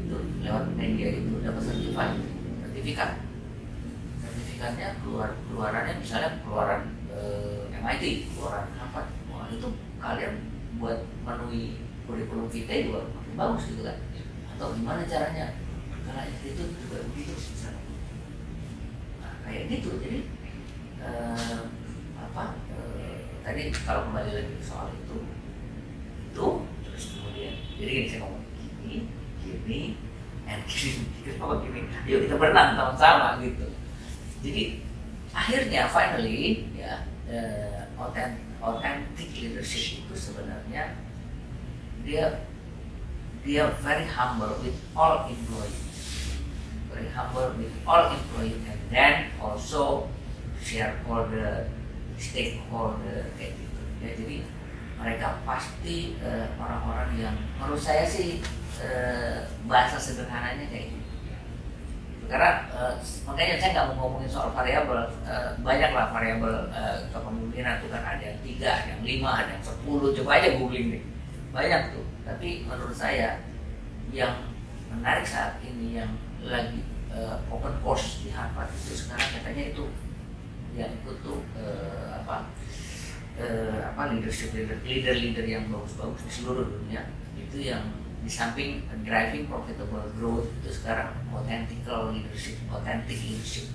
[0.03, 2.09] Itu lewat media itu dapat sertifikat
[2.67, 3.11] sertifikat.
[4.19, 6.81] Sertifikatnya keluar keluarannya misalnya keluaran
[7.15, 7.56] eh,
[7.87, 9.71] MIT keluaran Harvard wah itu
[10.03, 10.43] kalian
[10.75, 13.97] buat memenuhi kurikulum kita juga makin bagus gitu kan.
[14.51, 15.55] Atau gimana caranya?
[16.03, 17.79] Karena itu juga begitu misalnya
[19.47, 19.89] kayak gitu.
[20.03, 20.19] Jadi
[20.99, 21.71] uh,
[22.19, 23.15] apa uh,
[23.47, 25.17] tadi kalau kembali lagi soal itu
[26.27, 26.47] itu
[26.83, 28.43] terus kemudian jadi gini saya ngomong
[28.83, 28.97] gini
[29.39, 29.79] gini
[30.43, 31.87] and gini kenapa gini?
[32.03, 33.71] Yuk kita berenang sama-sama gitu.
[34.43, 34.83] Jadi
[35.31, 37.76] akhirnya finally ya uh,
[38.61, 40.95] authentic leadership itu sebenarnya
[42.05, 42.45] dia
[43.41, 45.87] dia very humble with all employees
[46.97, 50.09] very humble with all employees and then also
[50.61, 51.69] shareholder,
[52.17, 53.81] stakeholder kayak gitu.
[54.01, 54.37] Ya, jadi
[54.97, 58.41] mereka pasti uh, orang-orang yang menurut saya sih
[58.81, 61.06] uh, bahasa sederhananya kayak gitu.
[62.27, 67.79] Karena uh, makanya saya nggak mau ngomongin soal variabel, uh, banyak lah variabel uh, kepemimpinan
[67.79, 68.03] itu kan.
[68.03, 71.03] Ada yang tiga, ada yang lima, ada yang sepuluh, coba aja googling deh,
[71.55, 72.05] banyak tuh.
[72.27, 73.39] Tapi menurut saya
[74.11, 74.51] yang
[74.91, 76.11] menarik saat ini yang
[76.43, 79.85] lagi uh, open course di Harvard itu sekarang katanya itu
[80.77, 82.47] yang ikut tuh uh, apa
[83.41, 87.83] uh, apa leadership leader leader leader yang bagus-bagus di seluruh dunia itu yang
[88.27, 93.71] di samping driving profitable growth itu sekarang authentical leadership authentic leadership.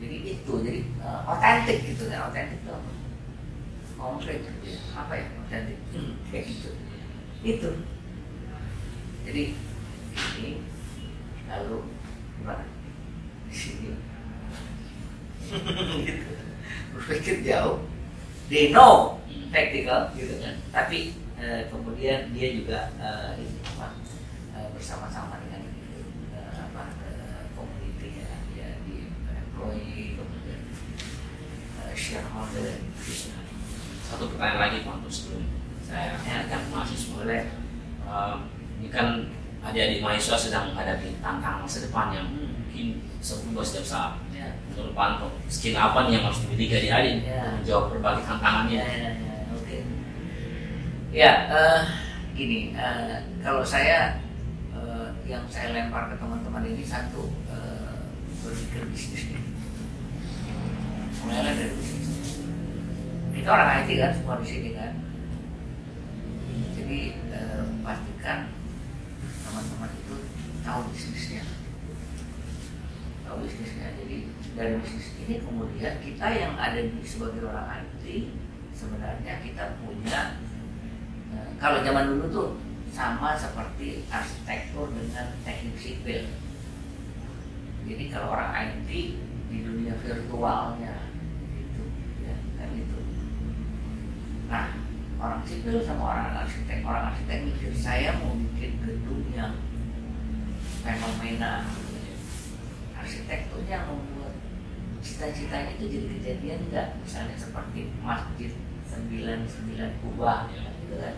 [0.00, 2.72] Jadi itu jadi uh, authentic gitu kan authentic itu
[4.00, 5.76] konkret gitu apa ya authentic.
[5.92, 6.70] Hmm, kayak gitu.
[7.44, 7.70] Itu.
[9.28, 9.52] Jadi
[10.40, 10.64] ini
[11.44, 11.84] lalu
[12.40, 12.64] gimana?
[13.52, 13.92] Di sini.
[16.08, 16.32] Gitu.
[16.96, 17.84] Berpikir jauh.
[18.48, 19.20] They know
[19.52, 20.56] technical gitu kan.
[20.72, 23.98] Tapi Eh, kemudian dia juga eh, ini apa
[24.54, 25.66] eh, bersama-sama dengan
[26.30, 30.60] eh, apa eh, community ya, ya di employee kemudian
[31.82, 32.86] eh, shareholder
[34.06, 35.42] satu pertanyaan lagi Pak untuk sebelum
[35.82, 37.50] saya ya, akan masuk boleh
[38.06, 38.46] um,
[38.78, 39.26] ini kan
[39.66, 44.12] adik-adik mahasiswa sedang menghadapi tantangan masa depan yang mungkin berubah setiap saat.
[44.30, 44.52] Yeah.
[44.70, 47.58] Menurut Pak skill apa nih yang harus dimiliki adik-adik ya.
[47.58, 48.84] menjawab berbagai tantangannya?
[48.84, 49.33] Ya,
[51.14, 51.80] ya eh,
[52.34, 54.18] gini eh, kalau saya
[54.74, 58.10] eh, yang saya lempar ke teman-teman ini satu eh,
[58.42, 59.54] berpikir bisnisnya
[61.24, 62.10] mulailah dari bisnis.
[63.32, 64.92] Kita orang IT kan semua di sini kan.
[66.76, 67.00] Jadi
[67.32, 68.38] eh, pastikan
[69.48, 70.16] teman-teman itu
[70.60, 71.42] tahu bisnisnya.
[73.24, 73.88] Tahu bisnisnya.
[73.96, 74.16] Jadi
[74.54, 78.28] dari bisnis ini kemudian kita yang ada di sebagai orang IT
[78.76, 80.36] sebenarnya kita punya
[81.58, 82.48] kalau zaman dulu tuh
[82.94, 86.30] sama seperti arsitektur dengan teknik sipil.
[87.84, 88.88] Jadi kalau orang IT
[89.50, 91.10] di dunia virtualnya
[91.52, 91.84] gitu
[92.22, 92.98] ya kan gitu.
[94.46, 94.66] Nah
[95.18, 99.56] orang sipil sama orang arsitek orang arsitek mikir saya mau bikin gedung yang
[100.84, 101.64] fenomena
[103.00, 104.36] arsitekturnya membuat
[105.04, 108.52] cita-citanya itu jadi kejadian enggak misalnya seperti masjid
[108.88, 111.14] 99 kubah ya, kan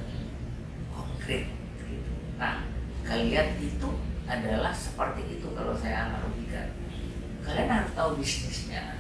[0.93, 1.45] konkret
[1.85, 2.13] gitu.
[2.37, 2.65] nah
[3.07, 3.89] kalian itu
[4.27, 6.75] adalah seperti itu kalau saya analogikan.
[7.47, 8.99] Kalian harus tahu bisnisnya.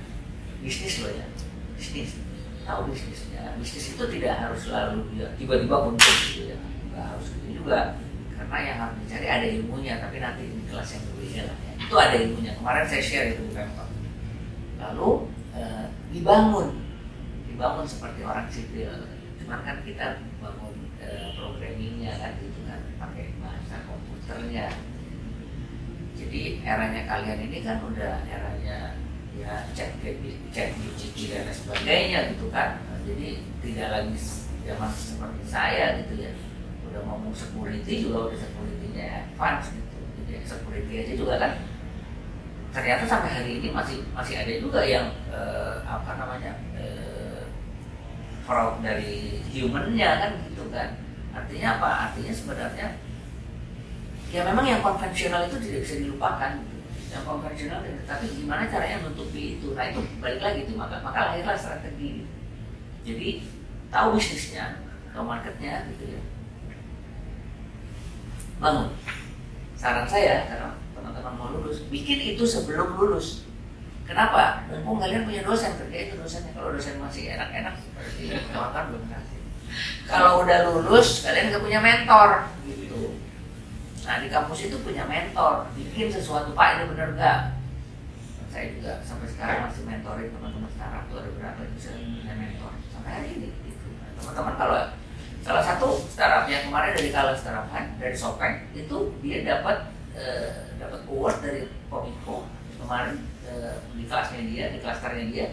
[0.62, 1.26] Bisnis loh ya
[1.76, 2.10] bisnis.
[2.62, 3.42] Tahu bisnisnya.
[3.60, 5.06] Bisnis itu tidak harus selalu
[5.38, 6.58] tiba-tiba untung gitu ya.
[6.90, 7.98] Nggak harus gitu juga.
[8.36, 11.72] Karena yang harus dicari ada ilmunya tapi nanti di kelas yang berbeda lah ya.
[11.76, 12.52] itu ada ilmunya.
[12.58, 13.90] Kemarin saya share itu di Pemkot
[14.76, 15.10] lalu
[15.56, 16.68] eh, dibangun.
[17.50, 18.92] Dibangun seperti orang sipil.
[19.42, 20.65] Cuman kan kita bangun
[22.14, 24.70] kan gitu kan pakai bahasa komputernya.
[26.16, 28.96] Jadi eranya kalian ini kan udah eranya
[29.36, 29.92] ya chat
[30.50, 32.80] chat GPT dan sebagainya gitu kan.
[32.88, 34.16] Nah, jadi tidak lagi
[34.64, 36.32] zaman seperti saya gitu ya.
[36.88, 39.98] Udah ngomong security juga udah security-nya advance gitu.
[40.24, 41.52] Jadi security aja juga kan.
[42.72, 47.44] Ternyata sampai hari ini masih masih ada juga yang eh, apa namanya eh,
[48.46, 51.05] fraud dari humannya kan gitu kan
[51.36, 51.90] artinya apa?
[52.10, 52.86] Artinya sebenarnya
[54.32, 56.76] ya memang yang konvensional itu tidak bisa dilupakan gitu.
[57.14, 59.76] yang konvensional tapi gimana caranya menutupi itu?
[59.76, 62.26] Nah itu balik lagi itu maka maka lahirlah strategi
[63.06, 63.28] jadi
[63.92, 64.82] tahu bisnisnya
[65.14, 66.22] tahu marketnya gitu ya.
[68.58, 68.88] Bangun.
[69.76, 73.44] Saran saya karena teman-teman mau lulus bikin itu sebelum lulus.
[74.08, 74.64] Kenapa?
[74.70, 76.54] Mumpung kalian punya dosen kerja itu dosennya.
[76.56, 78.22] Kalau dosen masih enak-enak berarti
[78.54, 79.35] kawan belum kasih
[80.06, 82.46] kalau udah lulus kalian gak punya mentor.
[82.64, 83.18] Gitu.
[84.06, 85.66] Nah di kampus itu punya mentor.
[85.74, 87.56] Bikin sesuatu pak ini bener gak
[88.56, 92.72] saya juga sampai sekarang masih mentoring teman-teman startup tuh ada berapa itu saya punya mentor.
[92.88, 93.86] Sampai hari ini gitu.
[94.00, 94.78] Nah, teman-teman kalau
[95.46, 101.06] salah satu startup yang kemarin dari Kala Startup dari Sopeng itu dia dapat eh, dapat
[101.06, 102.50] award dari Kominfo
[102.82, 103.14] kemarin
[103.46, 105.46] eh, di kelasnya dia di klasternya dia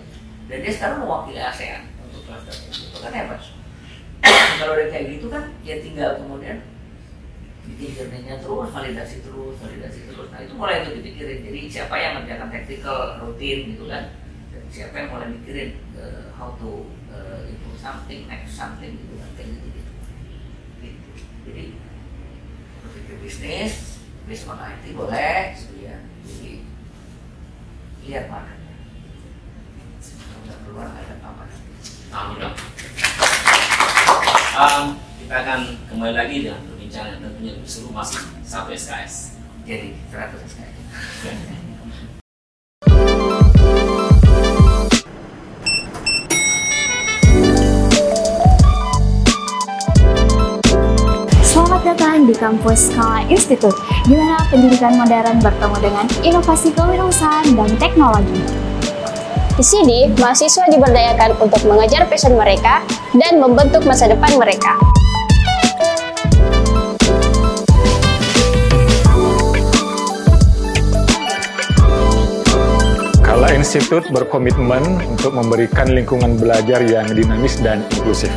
[0.50, 3.40] dan dia sekarang mewakili ASEAN untuk klasternya itu kan hebat
[4.60, 6.64] kalau udah kayak gitu kan ya tinggal kemudian
[7.64, 10.28] bikin journey-nya terus, validasi terus, validasi terus.
[10.32, 11.40] Nah itu mulai itu dipikirin.
[11.48, 14.04] Jadi siapa yang ngerjakan technical rutin gitu kan,
[14.52, 19.30] dan siapa yang mulai mikirin uh, how to uh, improve something, next something gitu kan,
[19.40, 19.92] kayak gitu gitu.
[20.84, 21.10] gitu.
[21.48, 21.64] Jadi
[22.84, 23.74] berpikir bisnis,
[24.28, 25.98] bisnis on IT boleh, gitu ya.
[26.28, 26.52] Jadi
[28.04, 28.76] lihat marketnya.
[30.64, 31.72] Keluar ada apa nanti.
[32.12, 32.52] Nah, udah.
[34.54, 39.34] Um, kita akan kembali lagi dengan perbincangan tentunya lebih seru masih satu SKS.
[39.66, 40.78] Jadi 100 SKS.
[51.42, 57.74] Selamat datang di kampus Skala Institute, di mana pendidikan modern bertemu dengan inovasi kewirausahaan dan
[57.82, 58.46] teknologi.
[59.58, 62.86] Di sini, mahasiswa diberdayakan untuk mengejar passion mereka
[63.18, 64.74] dan membentuk masa depan mereka.
[73.22, 78.34] Kala Institute berkomitmen untuk memberikan lingkungan belajar yang dinamis dan inklusif.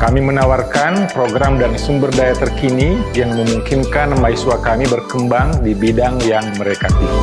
[0.00, 6.42] Kami menawarkan program dan sumber daya terkini yang memungkinkan mahasiswa kami berkembang di bidang yang
[6.58, 7.22] mereka pilih.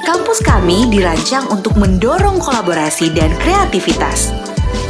[0.00, 4.37] Kampus kami dirancang untuk mendorong kolaborasi dan kreativitas.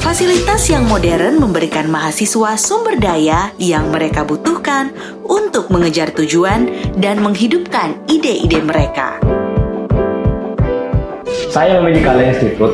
[0.08, 4.88] Fasilitas yang modern memberikan mahasiswa sumber daya yang mereka butuhkan
[5.28, 6.64] untuk mengejar tujuan
[6.96, 9.20] dan menghidupkan ide-ide mereka.
[11.52, 12.72] Saya memilih Kala Institute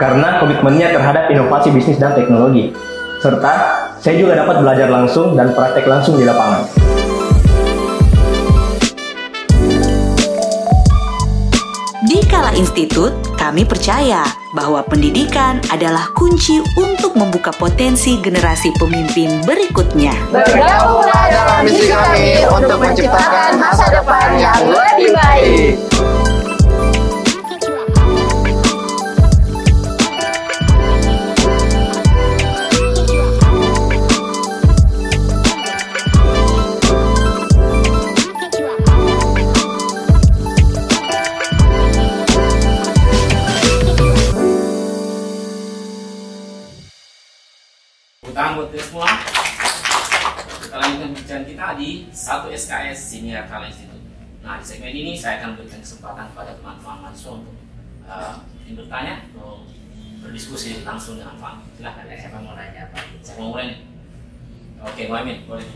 [0.00, 2.72] karena komitmennya terhadap inovasi bisnis dan teknologi.
[3.20, 3.52] Serta
[4.00, 6.72] saya juga dapat belajar langsung dan praktek langsung di lapangan.
[12.08, 14.22] Di Kala Institut, kami percaya
[14.54, 20.14] bahwa pendidikan adalah kunci untuk membuka potensi generasi pemimpin berikutnya.
[20.30, 25.74] Bergabunglah dalam misi kami untuk menciptakan masa depan yang lebih baik.
[51.82, 54.06] Di satu SKS Senior Kala Institute.
[54.46, 57.58] Nah, di segmen ini saya akan berikan kesempatan kepada teman-teman mahasiswa untuk
[58.06, 58.38] uh,
[58.70, 59.66] bertanya atau
[60.22, 61.66] berdiskusi langsung dengan Pak.
[61.74, 62.06] Silahkan.
[62.06, 63.02] Ada siapa mau nanya apa?
[63.18, 63.80] Saya mau mulai nih.
[64.82, 65.70] Oke, Muhammad, boleh.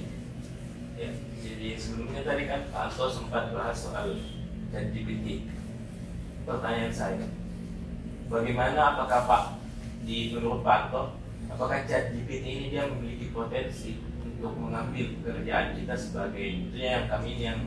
[0.95, 1.11] Ya,
[1.43, 4.15] jadi sebelumnya tadi kan Pak Anto sempat bahas soal
[4.71, 5.51] ChatGPT.
[6.47, 7.27] Pertanyaan saya,
[8.31, 9.43] bagaimana apakah Pak
[10.07, 11.19] di menurut Pak Anto,
[11.51, 13.99] apakah ChatGPT ini dia memiliki potensi
[14.47, 17.61] untuk mengambil pekerjaan kita sebagai tentunya yang kami ini yang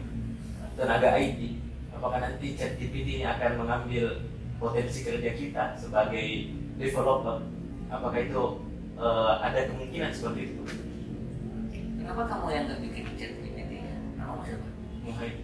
[0.79, 1.59] tenaga IT,
[1.91, 4.23] apakah nanti ChatGPT ini akan mengambil
[4.55, 7.43] potensi kerja kita sebagai developer?
[7.91, 8.43] Apakah itu
[8.95, 10.63] eh, ada kemungkinan seperti itu?
[11.99, 13.97] Kenapa kamu yang nggak bikin chat GPT ya?
[14.15, 14.67] Nama siapa?
[15.03, 15.35] Muhammad.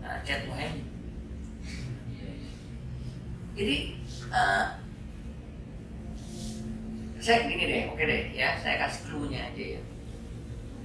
[0.00, 0.88] Nah, chat Muhammad.
[3.52, 3.76] Jadi
[4.32, 4.66] eh,
[7.20, 9.82] saya gini deh, oke deh ya, saya kasih clue-nya aja ya.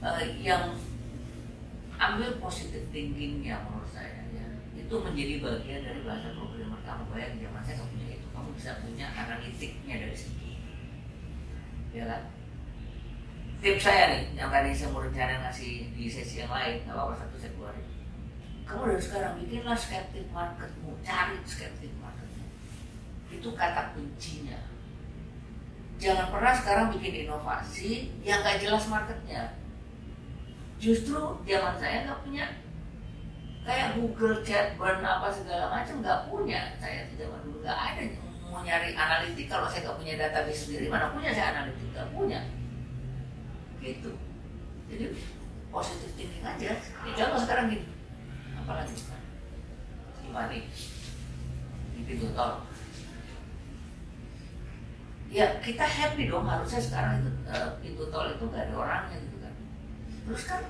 [0.03, 0.75] Eh, yang
[1.95, 4.43] ambil positive thinking-nya menurut saya ya,
[4.75, 7.03] itu menjadi bagian dari bahasa programmer kamu.
[7.07, 10.51] Bayangin zaman saya nggak punya itu, kamu bisa punya analitiknya dari segi,
[11.95, 12.21] ya kan?
[13.63, 17.23] Tips saya nih, yang tadi saya mau rencana ngasih di sesi yang lain, nggak apa-apa
[17.23, 17.87] satu saya keluarin.
[18.67, 22.43] Kamu dari sekarang bikinlah skeptic marketmu, cari skeptic marketmu.
[23.31, 24.59] Itu kata kuncinya.
[25.95, 29.62] Jangan pernah sekarang bikin inovasi yang nggak jelas marketnya.
[30.83, 32.45] Justru zaman saya nggak punya
[33.63, 36.75] kayak Google Chat, Burn apa segala macam nggak punya.
[36.75, 38.03] Saya di zaman dulu nggak ada
[38.51, 41.87] mau nyari analitik kalau saya nggak punya database sendiri mana punya saya analitik?
[41.95, 42.39] Nggak punya.
[43.79, 44.11] Gitu.
[44.91, 45.05] Jadi
[45.71, 46.75] positif thinking aja.
[46.75, 47.87] Ya contoh sekarang gini
[48.59, 49.27] apalagi sekarang?
[50.19, 50.63] Gimana nih?
[51.95, 52.67] Di pintu tol.
[55.31, 59.17] Ya kita happy dong harusnya sekarang itu eh, pintu tol itu gak ada orangnya.
[59.23, 59.32] gitu
[60.23, 60.61] terus kan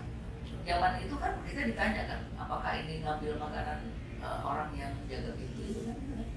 [0.63, 3.79] zaman itu kan kita ditanya kan apakah ini ngambil makanan
[4.23, 5.97] eh, orang yang jaga pintu itu kan?
[5.97, 6.27] Kan.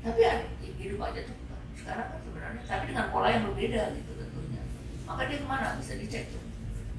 [0.00, 0.34] tapi ya
[0.80, 1.36] hidup aja tuh
[1.76, 4.62] sekarang kan sebenarnya tapi dengan pola yang berbeda gitu tentunya.
[5.08, 5.80] Maka dia ke mana?
[5.80, 6.44] Bisa dicek tuh.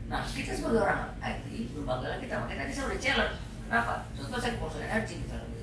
[0.09, 3.37] Nah kita sebagai orang IT berbangga kita makanya tadi saya udah challenge.
[3.69, 3.93] Kenapa?
[4.17, 5.47] Contoh saya konsol energi misalnya.
[5.47, 5.59] Gitu.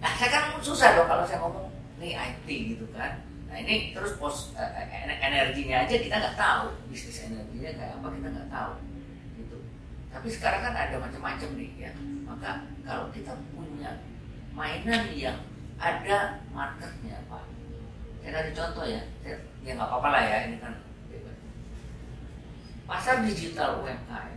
[0.00, 1.68] nah saya kan susah dong kalau saya ngomong
[2.00, 4.70] nih IT gitu kan nah ini terus pos eh,
[5.18, 6.70] energinya aja kita nggak tahu.
[6.86, 8.72] Bisnis energinya kayak apa kita nggak tahu.
[9.34, 9.56] Gitu.
[10.14, 11.92] Tapi sekarang kan ada macam-macam nih ya.
[12.24, 12.50] Maka
[12.86, 13.98] kalau kita punya
[14.54, 15.38] mainan yang
[15.82, 17.44] ada marketnya pak.
[18.22, 19.02] Saya kasih contoh ya.
[19.26, 19.36] Saya,
[19.66, 20.74] ya nggak apa-apa lah ya ini kan
[22.90, 24.34] pasar digital UMKM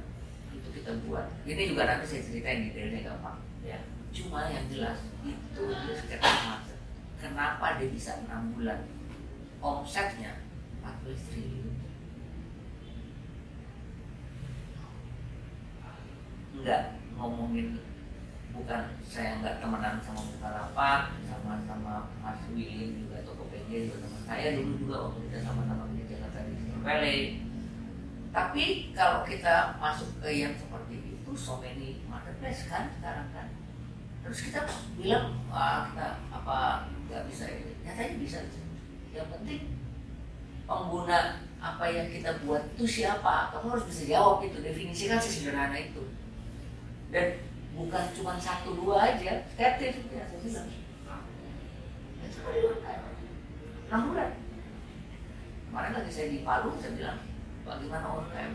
[0.53, 1.25] itu kita buat.
[1.41, 3.81] Ini juga nanti saya ceritain detailnya gampang ya.
[4.13, 6.77] Cuma yang jelas itu dia sekitar market.
[7.17, 8.85] Kenapa dia bisa enam bulan
[9.63, 10.43] omsetnya?
[10.83, 11.71] 14 triliun
[16.53, 17.79] enggak ngomongin
[18.53, 24.47] bukan saya nggak temenan sama Bukalapak sama sama Mas Willy juga Tokopedia juga teman saya
[24.59, 26.53] dulu juga waktu kita sama-sama di Jakarta di
[26.83, 27.19] Valley
[28.33, 33.47] tapi kalau kita masuk ke yang seperti itu so many marketplace kan sekarang kan?
[34.25, 34.65] Terus kita
[34.97, 37.77] bilang wah kita apa nggak bisa ini.
[37.85, 38.41] Nyatanya bisa
[39.13, 39.61] yang penting
[40.65, 43.53] pengguna apa yang kita buat itu siapa?
[43.55, 46.03] Kamu harus bisa jawab itu definisikan sesederhana itu.
[47.13, 47.39] Dan
[47.77, 50.69] bukan cuma satu dua aja skeptis ya saya bilang.
[52.19, 52.27] Ya
[53.87, 54.31] enam bulan.
[55.69, 57.19] Kemarin lagi saya di Palu saya bilang
[57.63, 58.53] bagaimana UMKM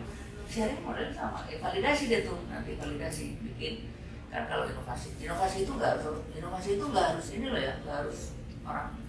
[0.49, 3.89] sharing model sama eh, validasi deh tuh nanti validasi bikin.
[4.29, 7.97] Kan kalau inovasi inovasi itu nggak harus inovasi itu nggak harus ini loh ya nggak
[8.05, 8.93] harus orang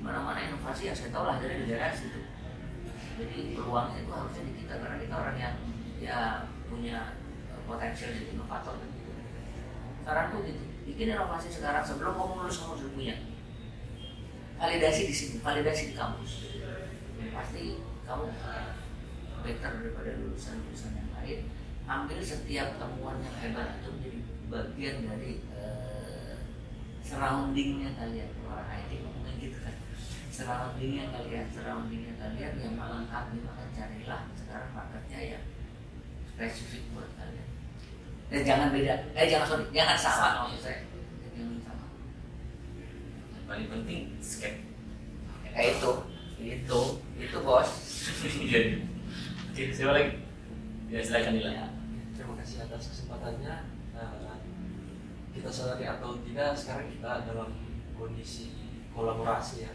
[0.00, 2.24] mana mana inovasi yang saya tahu lah dari daerah situ.
[3.20, 5.54] Jadi peluangnya itu harusnya di kita karena kita orang yang
[6.00, 6.18] ya
[6.66, 7.12] punya
[7.52, 9.12] eh, potensial jadi inovator gitu.
[10.00, 13.14] Sekarang tuh gitu bikin inovasi sekarang sebelum kamu lulus kamu sudah punya
[14.56, 16.32] validasi di sini validasi di kampus.
[17.30, 17.78] Pasti
[18.08, 18.26] kamu
[19.40, 21.40] better daripada lulusan-lulusan yang lain.
[21.90, 26.38] Ambil setiap temuan yang hebat itu menjadi bagian dari uh,
[27.02, 29.02] surroundingnya kalian orang IT
[30.40, 35.44] surroundingnya kalian surroundingnya kalian yang melengkapi maka carilah sekarang marketnya yang
[36.24, 37.48] spesifik buat kalian.
[38.32, 38.94] Dan jangan beda.
[39.12, 40.80] Eh jangan sorry jangan sama maksud saya.
[41.36, 41.86] Jangan sama
[43.36, 44.64] yang paling penting skep.
[45.52, 45.92] Kayak itu.
[46.40, 46.80] Itu
[47.20, 47.68] itu bos.
[48.40, 48.80] Iya.
[49.52, 50.10] oke siapa lagi?
[50.88, 51.68] Ya silakan nilai Ya.
[52.16, 53.54] Terima kasih atas kesempatannya.
[53.92, 54.40] Nah,
[55.36, 57.52] kita sadari atau tidak sekarang kita dalam
[57.92, 58.56] kondisi
[58.96, 59.72] kolaborasi ya.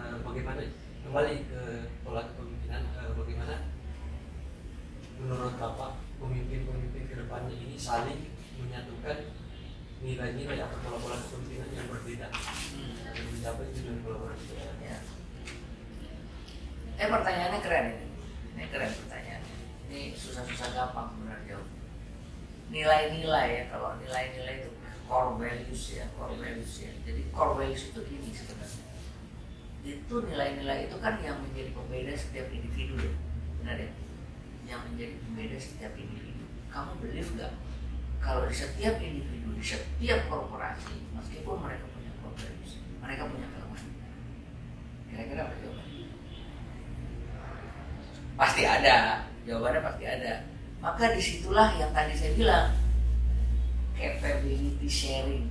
[0.00, 0.64] Eh, bagaimana
[1.04, 1.62] kembali ke
[2.00, 2.82] pola kepemimpinan?
[2.96, 3.56] eh, bagaimana
[5.20, 9.36] menurut bapak pemimpin-pemimpin ke depannya ini saling menyatukan
[10.00, 14.56] nilai-nilai atau pola-pola kepemimpinan yang berbeda dan mencapai tujuan kolaborasi.
[14.80, 14.98] Ya.
[16.96, 18.06] Eh pertanyaannya keren ini.
[18.56, 19.56] Ini keren pertanyaannya.
[19.92, 21.68] Ini susah-susah gampang sebenarnya jawab.
[22.72, 24.70] Nilai-nilai ya kalau nilai-nilai itu
[25.04, 26.92] core values ya, core values ya.
[27.04, 28.89] Jadi core values itu gini sebenarnya.
[29.80, 33.12] Itu nilai-nilai itu kan yang menjadi pembeda setiap individu ya.
[33.62, 33.90] Benar ya?
[34.68, 36.44] Yang menjadi pembeda setiap individu.
[36.68, 37.52] Kamu believe gak?
[38.20, 43.90] Kalau di setiap individu, di setiap korporasi, meskipun mereka punya values, mereka punya kelemahan.
[45.08, 46.04] Kira-kira apa jawabannya?
[48.36, 48.96] Pasti ada,
[49.48, 50.32] jawabannya pasti ada.
[50.80, 52.66] Maka di situlah yang tadi saya bilang
[53.96, 55.44] capability sharing.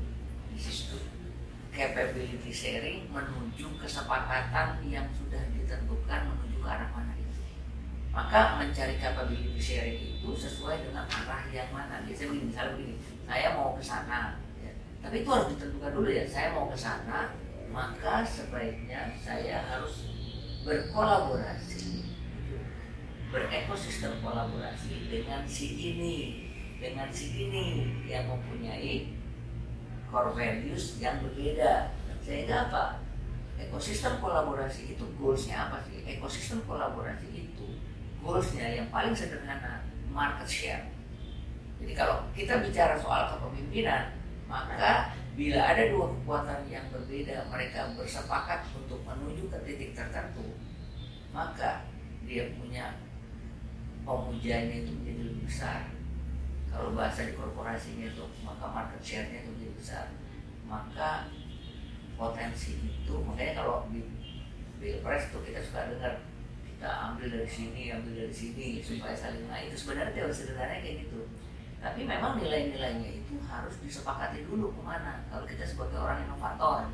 [1.80, 7.40] Capability sharing menuju kesepakatan yang sudah ditentukan menuju ke arah mana itu.
[8.12, 12.04] Maka mencari capability sharing itu sesuai dengan arah yang mana.
[12.04, 14.76] Biasanya misalnya begini, saya mau ke sana, ya.
[15.00, 16.28] tapi itu harus ditentukan dulu ya.
[16.28, 17.32] Saya mau ke sana,
[17.72, 20.12] maka sebaiknya saya harus
[20.68, 22.12] berkolaborasi
[23.32, 26.16] berekosistem kolaborasi dengan si ini
[26.82, 29.19] dengan si ini yang mempunyai
[30.10, 31.93] core values yang berbeda.
[32.26, 32.99] Sehingga apa?
[33.60, 36.01] Ekosistem kolaborasi itu goalsnya apa sih?
[36.03, 37.68] Ekosistem kolaborasi itu
[38.20, 40.86] goalsnya yang paling sederhana market share.
[41.80, 44.12] Jadi kalau kita bicara soal kepemimpinan
[44.49, 50.43] maka bila ada dua kekuatan yang berbeda mereka bersepakat untuk menuju ke titik tertentu
[51.32, 51.88] maka
[52.28, 52.99] dia punya
[54.03, 55.88] pemujanya itu menjadi lebih besar.
[56.70, 60.06] Kalau bahasa di korporasinya itu maka market share-nya itu besar.
[60.68, 61.32] Maka
[62.20, 64.04] potensi itu makanya kalau di
[64.84, 66.20] pilpres itu kita suka dengar
[66.68, 69.72] kita ambil dari sini ambil dari sini supaya saling naik.
[69.72, 71.22] Itu sebenarnya teori sederhananya kayak gitu.
[71.80, 75.24] Tapi memang nilai-nilainya itu harus disepakati dulu ke mana.
[75.32, 76.92] Kalau kita sebagai orang inovator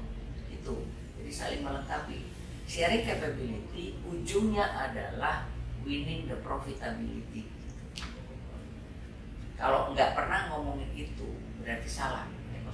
[0.53, 0.85] itu
[1.17, 2.29] jadi saling melengkapi.
[2.65, 5.45] Sharing capability ujungnya adalah
[5.85, 7.45] winning the profitability.
[9.55, 11.29] Kalau nggak pernah ngomongin itu,
[11.61, 12.25] berarti salah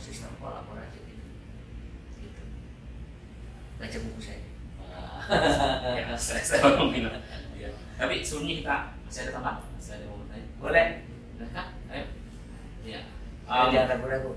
[0.01, 1.25] ekosistem kolaborasi itu.
[2.17, 2.43] Gitu.
[3.77, 4.41] Baca buku saya.
[6.01, 7.05] ya, saya saya ngomongin.
[7.53, 7.69] Ya.
[8.01, 8.75] Tapi sebelumnya kita
[9.05, 10.47] masih ada tempat, masih ada mau bertanya.
[10.57, 10.87] Boleh.
[11.37, 11.67] Bolehkah?
[11.93, 12.05] Ayo.
[12.81, 13.01] Ya.
[13.45, 14.31] Um, Jangan ragu-ragu.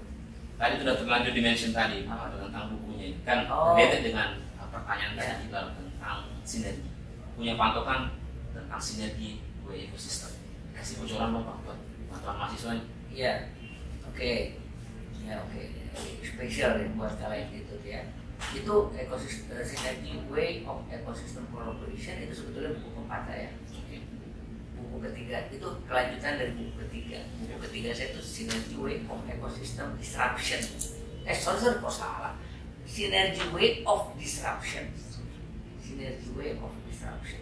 [0.55, 3.19] tadi sudah terlanjur dimention tadi apa tentang bukunya ini.
[3.27, 3.73] kan Oh.
[3.75, 5.23] related dengan uh, pertanyaan Ya.
[5.35, 6.89] tadi juga tentang sinergi
[7.35, 8.15] punya patokan
[8.55, 10.31] tentang sinergi gue ekosistem
[10.71, 11.79] kasih bocoran dong pak buat
[12.23, 12.71] mahasiswa
[13.11, 13.51] Iya.
[14.07, 14.61] Oke.
[15.25, 15.63] Ya oke.
[16.21, 18.05] Spesial ya buat kalian gitu ya.
[18.53, 23.49] Itu ekosistem sinergi way of ecosystem collaboration itu sebetulnya buku keempat ya.
[24.77, 27.25] Buku ketiga itu kelanjutan dari buku ketiga.
[27.41, 30.61] Buku ketiga saya itu synergy way of ecosystem disruption.
[31.25, 32.37] Eh sorry sorry kok salah?
[32.85, 34.93] Synergy way of disruption.
[35.81, 37.41] Synergy way of disruption.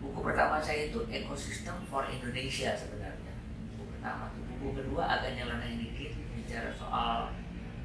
[0.00, 3.36] Buku pertama saya itu ekosistem for Indonesia sebenarnya.
[3.76, 4.32] Buku pertama.
[4.56, 6.19] Buku kedua agak nyeleneh dikit
[6.50, 7.30] bicara soal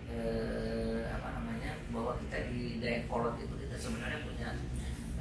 [0.09, 4.57] eh, apa namanya bahwa kita di Dayakolot itu kita sebenarnya punya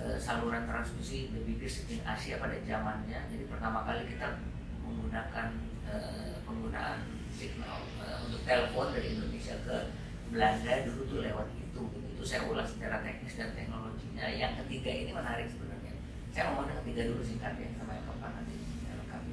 [0.01, 3.21] eh, saluran transmisi biggest in Asia pada zamannya.
[3.29, 4.41] Jadi pertama kali kita
[4.81, 7.05] menggunakan eh, penggunaan
[7.37, 9.93] signal eh, untuk telepon dari Indonesia ke
[10.33, 11.85] Belanda dulu tuh lewat itu.
[12.17, 14.25] Itu saya ulas secara teknis dan teknologinya.
[14.25, 15.93] Yang ketiga ini menarik sebenarnya.
[16.33, 19.33] Saya mau yang ketiga dulu singkatnya sama yang keempat nanti saya lengkapi.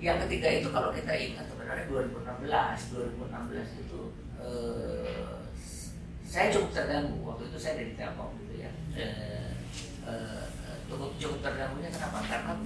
[0.00, 4.00] Yang ketiga itu kalau kita ingat sebenarnya 2016, 2016 itu
[4.40, 5.36] eh,
[6.24, 8.72] saya cukup terganggu waktu itu saya dari Telkom gitu ya.
[8.96, 9.52] Eh,
[10.08, 10.44] eh,
[10.88, 12.24] cukup cukup terganggunya kenapa?
[12.24, 12.56] Karena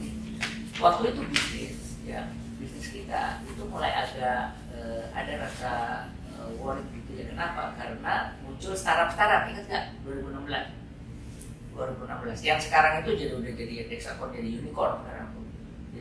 [0.78, 2.30] waktu itu bisnis ya
[2.62, 5.72] bisnis kita itu mulai agak eh, ada rasa
[6.38, 7.34] eh, worry gitu ya.
[7.34, 7.74] Kenapa?
[7.74, 10.86] Karena muncul startup startup ingat nggak 2016
[11.74, 15.23] 2016 yang sekarang itu jadi udah jadi Dexacon jadi unicorn tuh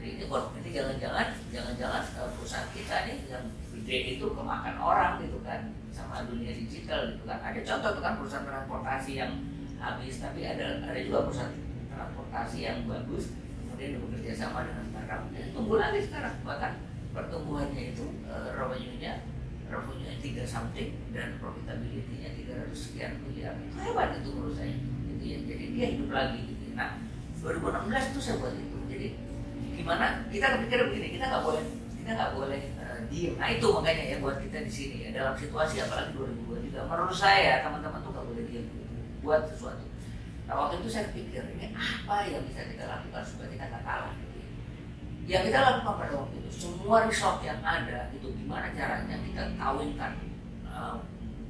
[0.04, 2.04] jadi ini kok ini jangan-jangan jangan-jangan
[2.36, 7.40] perusahaan kita nih yang gede itu kemakan orang gitu kan sama dunia digital gitu kan.
[7.40, 9.32] Ada contoh tuh kan perusahaan transportasi yang
[9.80, 11.56] habis tapi ada ada juga perusahaan
[11.88, 13.32] transportasi yang bagus
[13.64, 16.72] kemudian bekerja sama dengan startup dan tunggu lagi sekarang bahkan
[17.16, 19.24] pertumbuhannya itu uh, revenue-nya
[19.72, 23.56] revenue tiga something dan profitability-nya 300 sekian miliar.
[23.56, 24.76] Itu hebat itu menurut saya.
[25.24, 26.44] Jadi dia hidup lagi.
[26.44, 27.00] Gitu nah
[27.40, 28.78] 2016 itu saya buat itu.
[28.92, 29.08] Jadi
[29.84, 31.64] gimana kita kepikir begini kita nggak boleh
[32.00, 33.36] kita nggak boleh uh, diem.
[33.36, 36.80] Nah itu makanya ya buat kita di sini ya dalam situasi apalagi 2002 juga.
[36.88, 38.66] Menurut saya teman-teman tuh nggak boleh diem
[39.20, 39.84] buat sesuatu.
[40.48, 44.16] Nah waktu itu saya pikir ini apa yang bisa kita lakukan supaya kita nggak kalah?
[45.28, 45.40] Ya.
[45.44, 46.50] kita lakukan pada waktu itu.
[46.64, 50.12] Semua resort yang ada itu gimana caranya kita kawinkan
[50.64, 50.96] uh,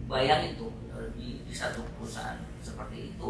[0.09, 3.29] bayangin tuh uh, di, di satu perusahaan seperti itu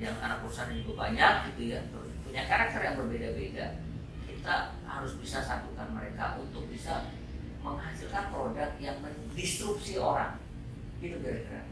[0.00, 1.80] yang anak perusahaan juga banyak gitu ya
[2.24, 3.89] punya karakter yang berbeda-beda
[4.40, 7.12] kita harus bisa satukan mereka untuk bisa
[7.60, 10.40] menghasilkan produk yang mendisrupsi orang.
[10.96, 11.68] Gitu kira-kira.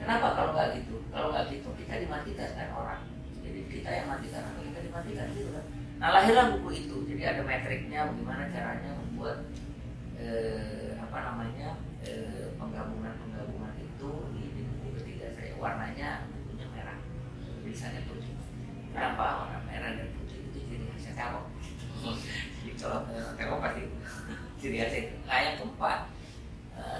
[0.00, 1.04] Kenapa kalau nggak gitu?
[1.12, 3.00] Kalau nggak gitu kita dimatikan kan orang.
[3.44, 5.64] Jadi kita yang matikan atau kita dimatikan gitu kan.
[6.00, 6.96] Nah lahirlah buku itu.
[7.12, 9.44] Jadi ada metriknya bagaimana caranya membuat
[10.16, 15.52] eh, apa namanya eh, penggabungan-penggabungan itu di, buku ketiga saya.
[15.60, 16.24] Warnanya
[17.60, 18.32] tulisannya putih.
[18.96, 20.08] Kenapa warna merah dan
[21.14, 23.00] jadi kalau
[23.38, 23.82] terong pasti
[24.60, 25.16] ciri khasnya itu.
[25.24, 26.00] Nah yang keempat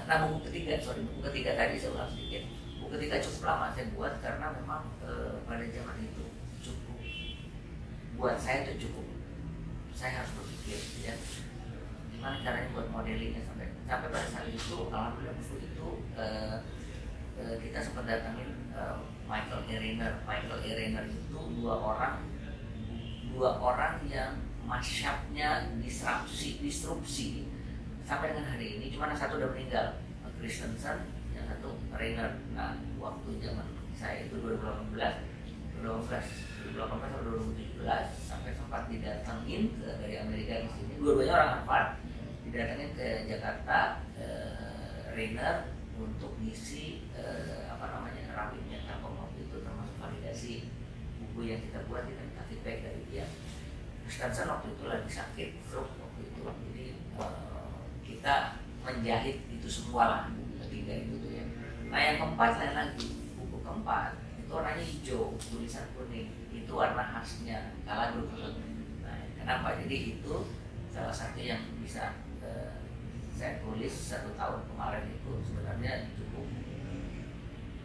[0.05, 2.43] nah buku ketiga sorry buku ketiga tadi saya ulang sedikit.
[2.79, 6.25] Buku ketiga cukup lama saya buat karena memang eh, pada zaman itu
[6.61, 6.97] cukup
[8.15, 9.05] buat saya itu cukup
[9.97, 11.15] saya harus berpikir ya.
[12.13, 15.87] Gimana caranya buat modelingnya sampai sampai pada saat itu alhamdulillah buku itu
[16.17, 16.57] eh,
[17.41, 20.13] eh, kita sempat datangin eh, Michael Eriner.
[20.23, 22.34] Michael Eriner itu dua orang
[23.35, 24.31] dua orang yang
[24.63, 27.43] masyapnya disrupsi disrupsi.
[28.07, 29.99] Sampai dengan hari ini cuma satu udah meninggal.
[30.35, 32.37] Christensen yang satu Reiner.
[32.55, 34.93] Nah waktu zaman saya itu 2018
[35.79, 37.19] 2018 2018 atau
[37.79, 40.93] 2017 sampai sempat didatengin ke, dari Amerika ke sini.
[40.99, 41.87] Dua-duanya orang Harvard
[42.45, 48.75] didatengin ke Jakarta eh, Reiner untuk ngisi eh, apa namanya rapidnya
[50.05, 50.69] validasi
[51.17, 52.94] buku yang kita buat minta feedback dari
[54.15, 56.39] Stanson waktu itu lagi sakit stroke waktu itu.
[56.47, 56.85] Jadi
[57.19, 60.23] uh, kita menjahit itu semua lah
[60.63, 61.43] ketiga itu tuh ya.
[61.91, 64.15] Nah yang keempat lain lagi buku keempat.
[64.39, 66.31] Itu warnanya hijau tulisan kuning.
[66.47, 68.31] Itu warna khasnya kalah grup
[69.03, 69.75] nah kenapa?
[69.83, 70.33] Jadi itu
[70.95, 72.79] salah satu yang bisa uh,
[73.35, 76.47] saya tulis satu tahun kemarin itu sebenarnya cukup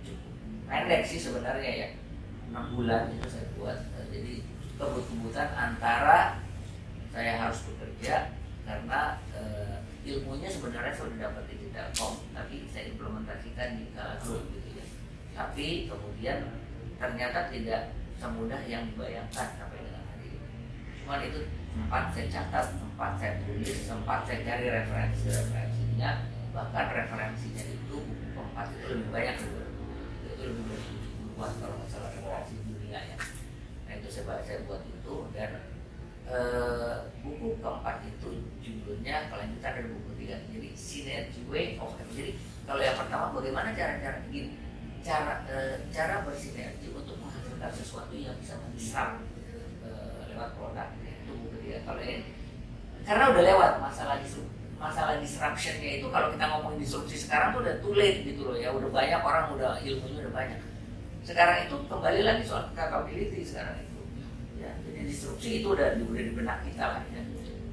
[0.07, 0.35] cukup
[0.71, 1.89] pendek sih sebenarnya ya.
[2.55, 3.79] Enam bulan itu saya buat.
[3.99, 4.35] Eh, jadi
[4.81, 6.41] kebut-kebutan antara
[7.13, 8.33] saya harus bekerja
[8.65, 14.81] karena uh, ilmunya sebenarnya sudah dapat di Telkom tapi saya implementasikan di Kala Group gitu
[14.81, 14.85] ya.
[15.37, 16.49] Tapi kemudian
[16.97, 20.49] ternyata tidak semudah yang dibayangkan sampai dengan hari ini.
[21.05, 21.41] Cuman itu
[21.71, 26.11] sempat saya catat sempat saya tulis sempat saya cari referensi referensinya
[26.51, 29.61] bahkan referensinya itu buku keempat itu lebih banyak itu
[30.43, 30.81] lebih
[31.39, 33.17] buat kalau nggak salah referensi dunia ya
[33.87, 35.63] nah itu saya, saya buat itu dan
[36.27, 36.39] e,
[37.23, 42.35] buku keempat itu judulnya kelanjutan dari buku tiga jadi synergy way of jadi
[42.67, 44.59] kalau yang pertama bagaimana cara-cara gini
[45.07, 49.23] cara e, cara bersinergi untuk menghasilkan sesuatu yang bisa mendisrupt
[49.87, 49.91] e,
[50.35, 52.27] lewat produk ya, itu buku tiga kalau ini
[53.07, 54.19] karena udah lewat masalah
[54.81, 58.73] masalah disruptionnya itu kalau kita ngomongin disrupsi sekarang tuh udah too late gitu loh ya.
[58.73, 60.61] Udah banyak orang udah ilmunya udah banyak.
[61.21, 63.90] Sekarang itu kembali lagi soal capability sekarang
[65.07, 67.23] disrupsi itu udah udah di benak kita lah ya.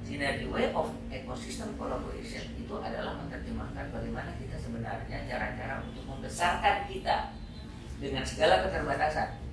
[0.08, 7.36] Sinergi way of ecosystem collaboration itu adalah menerjemahkan bagaimana kita sebenarnya cara-cara untuk membesarkan kita
[8.00, 9.44] dengan segala keterbatasan.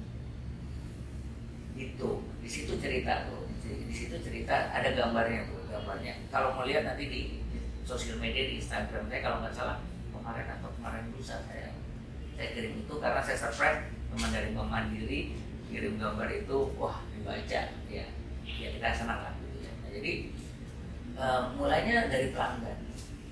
[1.75, 3.51] Itu di situ cerita tuh.
[3.67, 6.15] Di situ cerita ada gambarnya tuh gambarnya.
[6.31, 7.21] Kalau mau lihat nanti di,
[7.51, 9.83] di sosial media di Instagram saya kalau nggak salah
[10.15, 11.75] kemarin atau kemarin lusa saya.
[12.39, 15.35] Saya kirim itu karena saya surprise teman dari Mandiri
[15.75, 18.05] kirim gambar itu wah dibaca ya.
[18.45, 19.73] Ya kita senang lah gitu ya.
[19.73, 20.13] Nah, jadi
[21.17, 22.79] uh, mulainya dari pelanggan.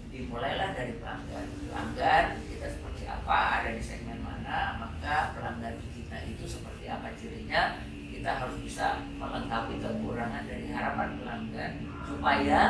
[0.08, 1.46] Dimulailah dari pelanggan.
[1.68, 7.84] Pelanggan kita seperti apa ada di segmen mana maka pelanggan kita itu seperti apa cirinya
[8.08, 11.72] kita harus bisa melengkapi kekurangan dari harapan pelanggan
[12.08, 12.60] supaya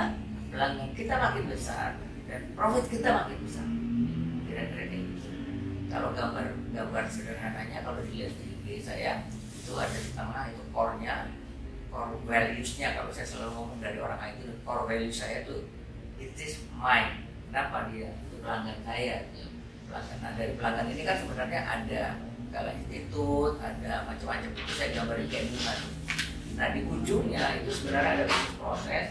[0.50, 1.94] pelanggan kita makin besar
[2.26, 3.66] dan profit kita makin besar.
[4.50, 5.30] Kira-kira gitu.
[5.86, 8.34] Kalau gambar gambar sederhananya kalau dilihat
[8.66, 9.22] di saya
[9.62, 11.30] itu ada di tengah itu core-nya
[11.86, 12.98] core values-nya.
[12.98, 15.70] Kalau saya selalu ngomong dari orang itu core value saya itu
[16.18, 17.30] it is mine.
[17.46, 18.10] Kenapa dia?
[18.26, 19.30] Itu pelanggan saya.
[19.86, 22.02] Pelanggan nah dari pelanggan ini kan sebenarnya ada
[22.52, 24.50] Gala Institute ada macam-macam.
[24.50, 25.86] Itu saya gambarin kayak gimana.
[26.58, 28.26] Nah di ujungnya itu sebenarnya ada
[28.58, 29.06] proses.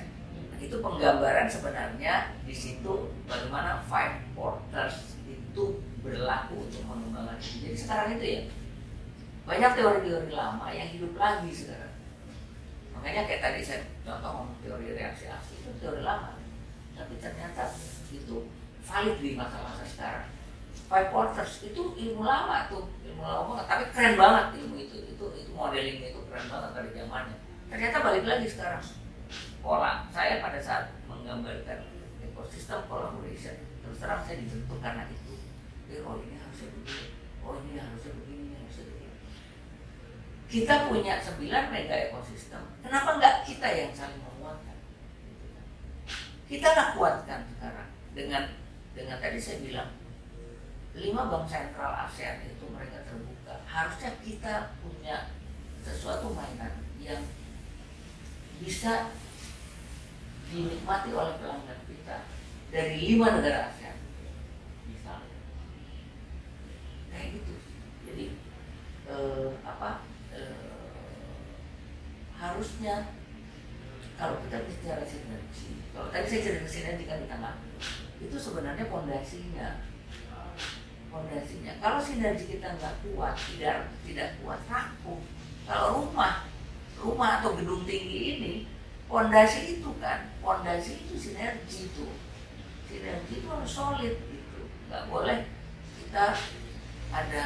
[0.62, 7.38] Itu penggambaran sebenarnya di situ bagaimana five porters itu berlaku untuk mengembangkan.
[7.42, 8.42] Jadi sekarang itu ya
[9.48, 11.96] banyak teori-teori lama yang hidup lagi sekarang.
[12.94, 16.38] Makanya kayak tadi saya contoh teori reaksi aksi itu teori lama,
[16.94, 17.74] tapi ternyata
[18.14, 18.46] itu
[18.86, 20.28] valid di masa-masa sekarang.
[20.92, 25.52] Five porters itu ilmu lama tuh, ilmu lama tapi keren banget ilmu itu, itu itu
[25.56, 27.38] modelingnya itu keren banget dari zamannya.
[27.72, 28.84] Ternyata balik lagi sekarang
[29.62, 31.86] pola saya pada saat menggambarkan
[32.26, 33.56] ekosistem collaboration
[33.86, 35.38] terus terang saya dibentuk karena itu
[35.94, 37.08] eh, oh ini harusnya begini
[37.46, 38.12] oh ini harusnya
[40.52, 41.40] kita punya 9
[41.72, 42.60] mega ekosistem.
[42.84, 44.78] Kenapa nggak kita yang saling menguatkan?
[46.52, 47.90] Kita nggak kuatkan sekarang.
[48.12, 48.44] Dengan
[48.92, 49.90] dengan tadi saya bilang
[50.92, 53.64] lima bank sentral ASEAN itu mereka terbuka.
[53.64, 55.32] Harusnya kita punya
[55.88, 57.24] sesuatu mainan yang
[58.60, 59.16] bisa
[60.52, 62.28] dinikmati oleh pelanggan kita
[62.76, 63.96] dari lima negara ASEAN
[64.84, 65.40] misalnya.
[67.08, 67.56] Kayak gitu.
[68.04, 68.26] Jadi
[69.08, 70.11] eh, apa
[72.42, 73.14] harusnya
[74.18, 77.54] kalau kita bicara sinergi kalau tadi saya cerita sinergi kan di tengah
[78.18, 79.86] itu sebenarnya fondasinya
[81.12, 85.20] fondasinya kalau sinergi kita nggak kuat tidak tidak kuat rapuh.
[85.68, 86.48] Kalau rumah
[86.96, 88.54] rumah atau gedung tinggi ini
[89.12, 92.08] fondasi itu kan fondasi itu sinergi itu.
[92.88, 94.62] Sinergi itu harus solid gitu.
[94.88, 95.40] Nggak boleh
[96.00, 96.26] kita
[97.12, 97.44] ada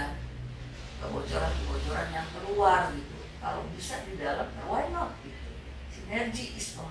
[1.02, 3.15] kebocoran-kebocoran yang keluar gitu
[3.46, 5.38] kalau bisa di dalam why not gitu.
[5.94, 6.86] Sinergi is a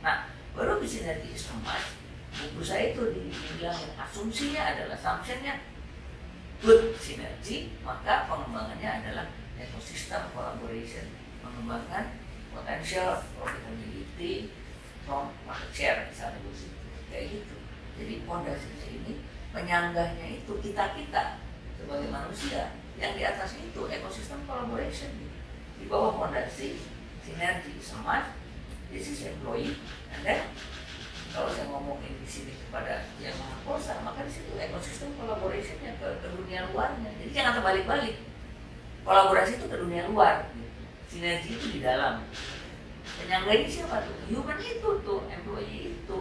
[0.00, 0.24] nah
[0.56, 2.00] baru di sinergi is a must
[2.32, 5.60] buku saya itu dibilang asumsinya adalah assumptionnya.
[6.64, 9.28] Good sinergi maka pengembangannya adalah
[9.60, 11.12] ekosistem collaboration
[11.44, 12.16] mengembangkan
[12.56, 14.48] potential profitability
[15.04, 16.40] from market share misalnya
[17.12, 17.56] kayak gitu.
[18.00, 19.12] Jadi fondasinya ini
[19.52, 21.44] penyanggahnya itu kita kita
[21.76, 25.27] sebagai manusia yang di atas itu ekosistem collaboration
[25.88, 26.76] bawah fondasi
[27.24, 28.36] sinergi smart
[28.92, 29.76] this is employee.
[30.12, 30.44] And
[31.28, 36.08] kalau saya ngomongin di sini kepada yang maha kuasa maka di situ ekosistem collaborationnya ke,
[36.24, 38.16] ke dunia luarnya jadi jangan terbalik-balik.
[39.08, 40.52] Kolaborasi itu ke dunia luar.
[41.08, 42.28] Sinergi itu di dalam.
[43.16, 44.12] Penyangga ini siapa tuh?
[44.28, 46.20] Human itu tuh employee itu.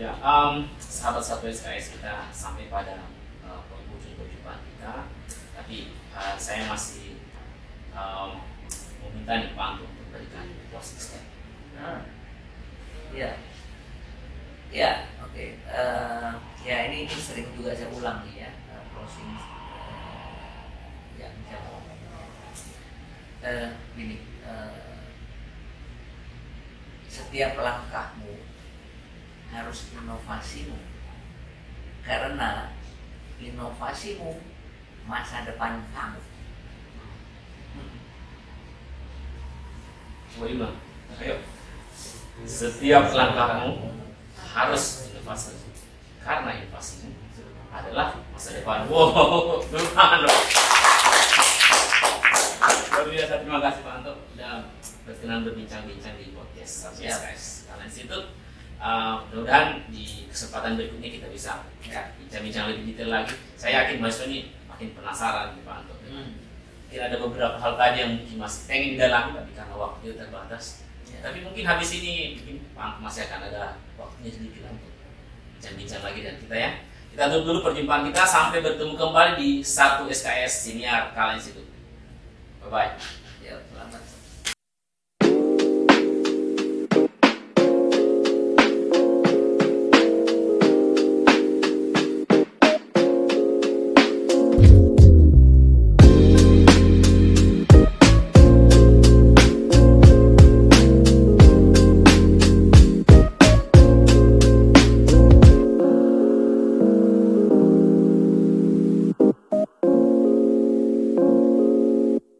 [0.00, 0.66] Ya, um,
[1.00, 3.08] sahabat-sahabat SKS kita sampai pada
[3.40, 5.08] uh, penghujung perjumpaan kita,
[5.56, 7.24] tapi uh, saya masih
[7.96, 8.44] um,
[9.00, 12.04] meminta nih Pak untuk berikan closing statement.
[13.16, 13.32] ya
[14.68, 15.56] ya oke okay.
[15.72, 18.50] uh, ya ini, ini sering juga saya ulang nih ya
[18.92, 20.68] closing uh,
[21.16, 21.64] yang saya
[23.40, 25.08] uh, gini uh,
[27.08, 28.49] setiap langkahmu
[29.50, 30.78] harus inovasimu.
[32.06, 32.70] Karena
[33.42, 34.40] inovasimu
[35.04, 36.20] masa depan kamu.
[40.30, 40.68] Coba
[41.20, 41.36] ayo.
[42.46, 43.98] Setiap langkahmu
[44.38, 45.58] harus inovasi.
[46.22, 47.10] Karena inovasimu
[47.70, 48.86] adalah masa depan.
[48.86, 50.18] Wow, Tuhan.
[52.90, 53.34] Luar biasa.
[53.42, 54.12] Terima kasih Pak Anto.
[54.34, 54.68] Sudah
[55.06, 56.94] berkenan berbincang-bincang di podcast.
[56.98, 58.39] SKS Talent Institute.
[58.80, 63.36] Uh, mudah-mudahan di kesempatan berikutnya kita bisa ya, bincang-bincang lebih detail lagi.
[63.52, 65.94] Saya yakin mahasiswa ini makin penasaran nih Pak Anto.
[66.08, 66.40] Hmm.
[66.88, 70.64] Mungkin ada beberapa hal tadi yang mungkin masih pengen didalami tapi karena waktu terbatas.
[71.04, 71.18] Ya.
[71.20, 74.92] Tapi mungkin habis ini mungkin Pak masih akan ada waktunya sedikit untuk
[75.60, 76.70] bincang-bincang lagi dan kita ya.
[77.12, 81.68] Kita tutup dulu perjumpaan kita sampai bertemu kembali di satu SKS Siniar Kala Institute.
[82.64, 83.20] Bye bye.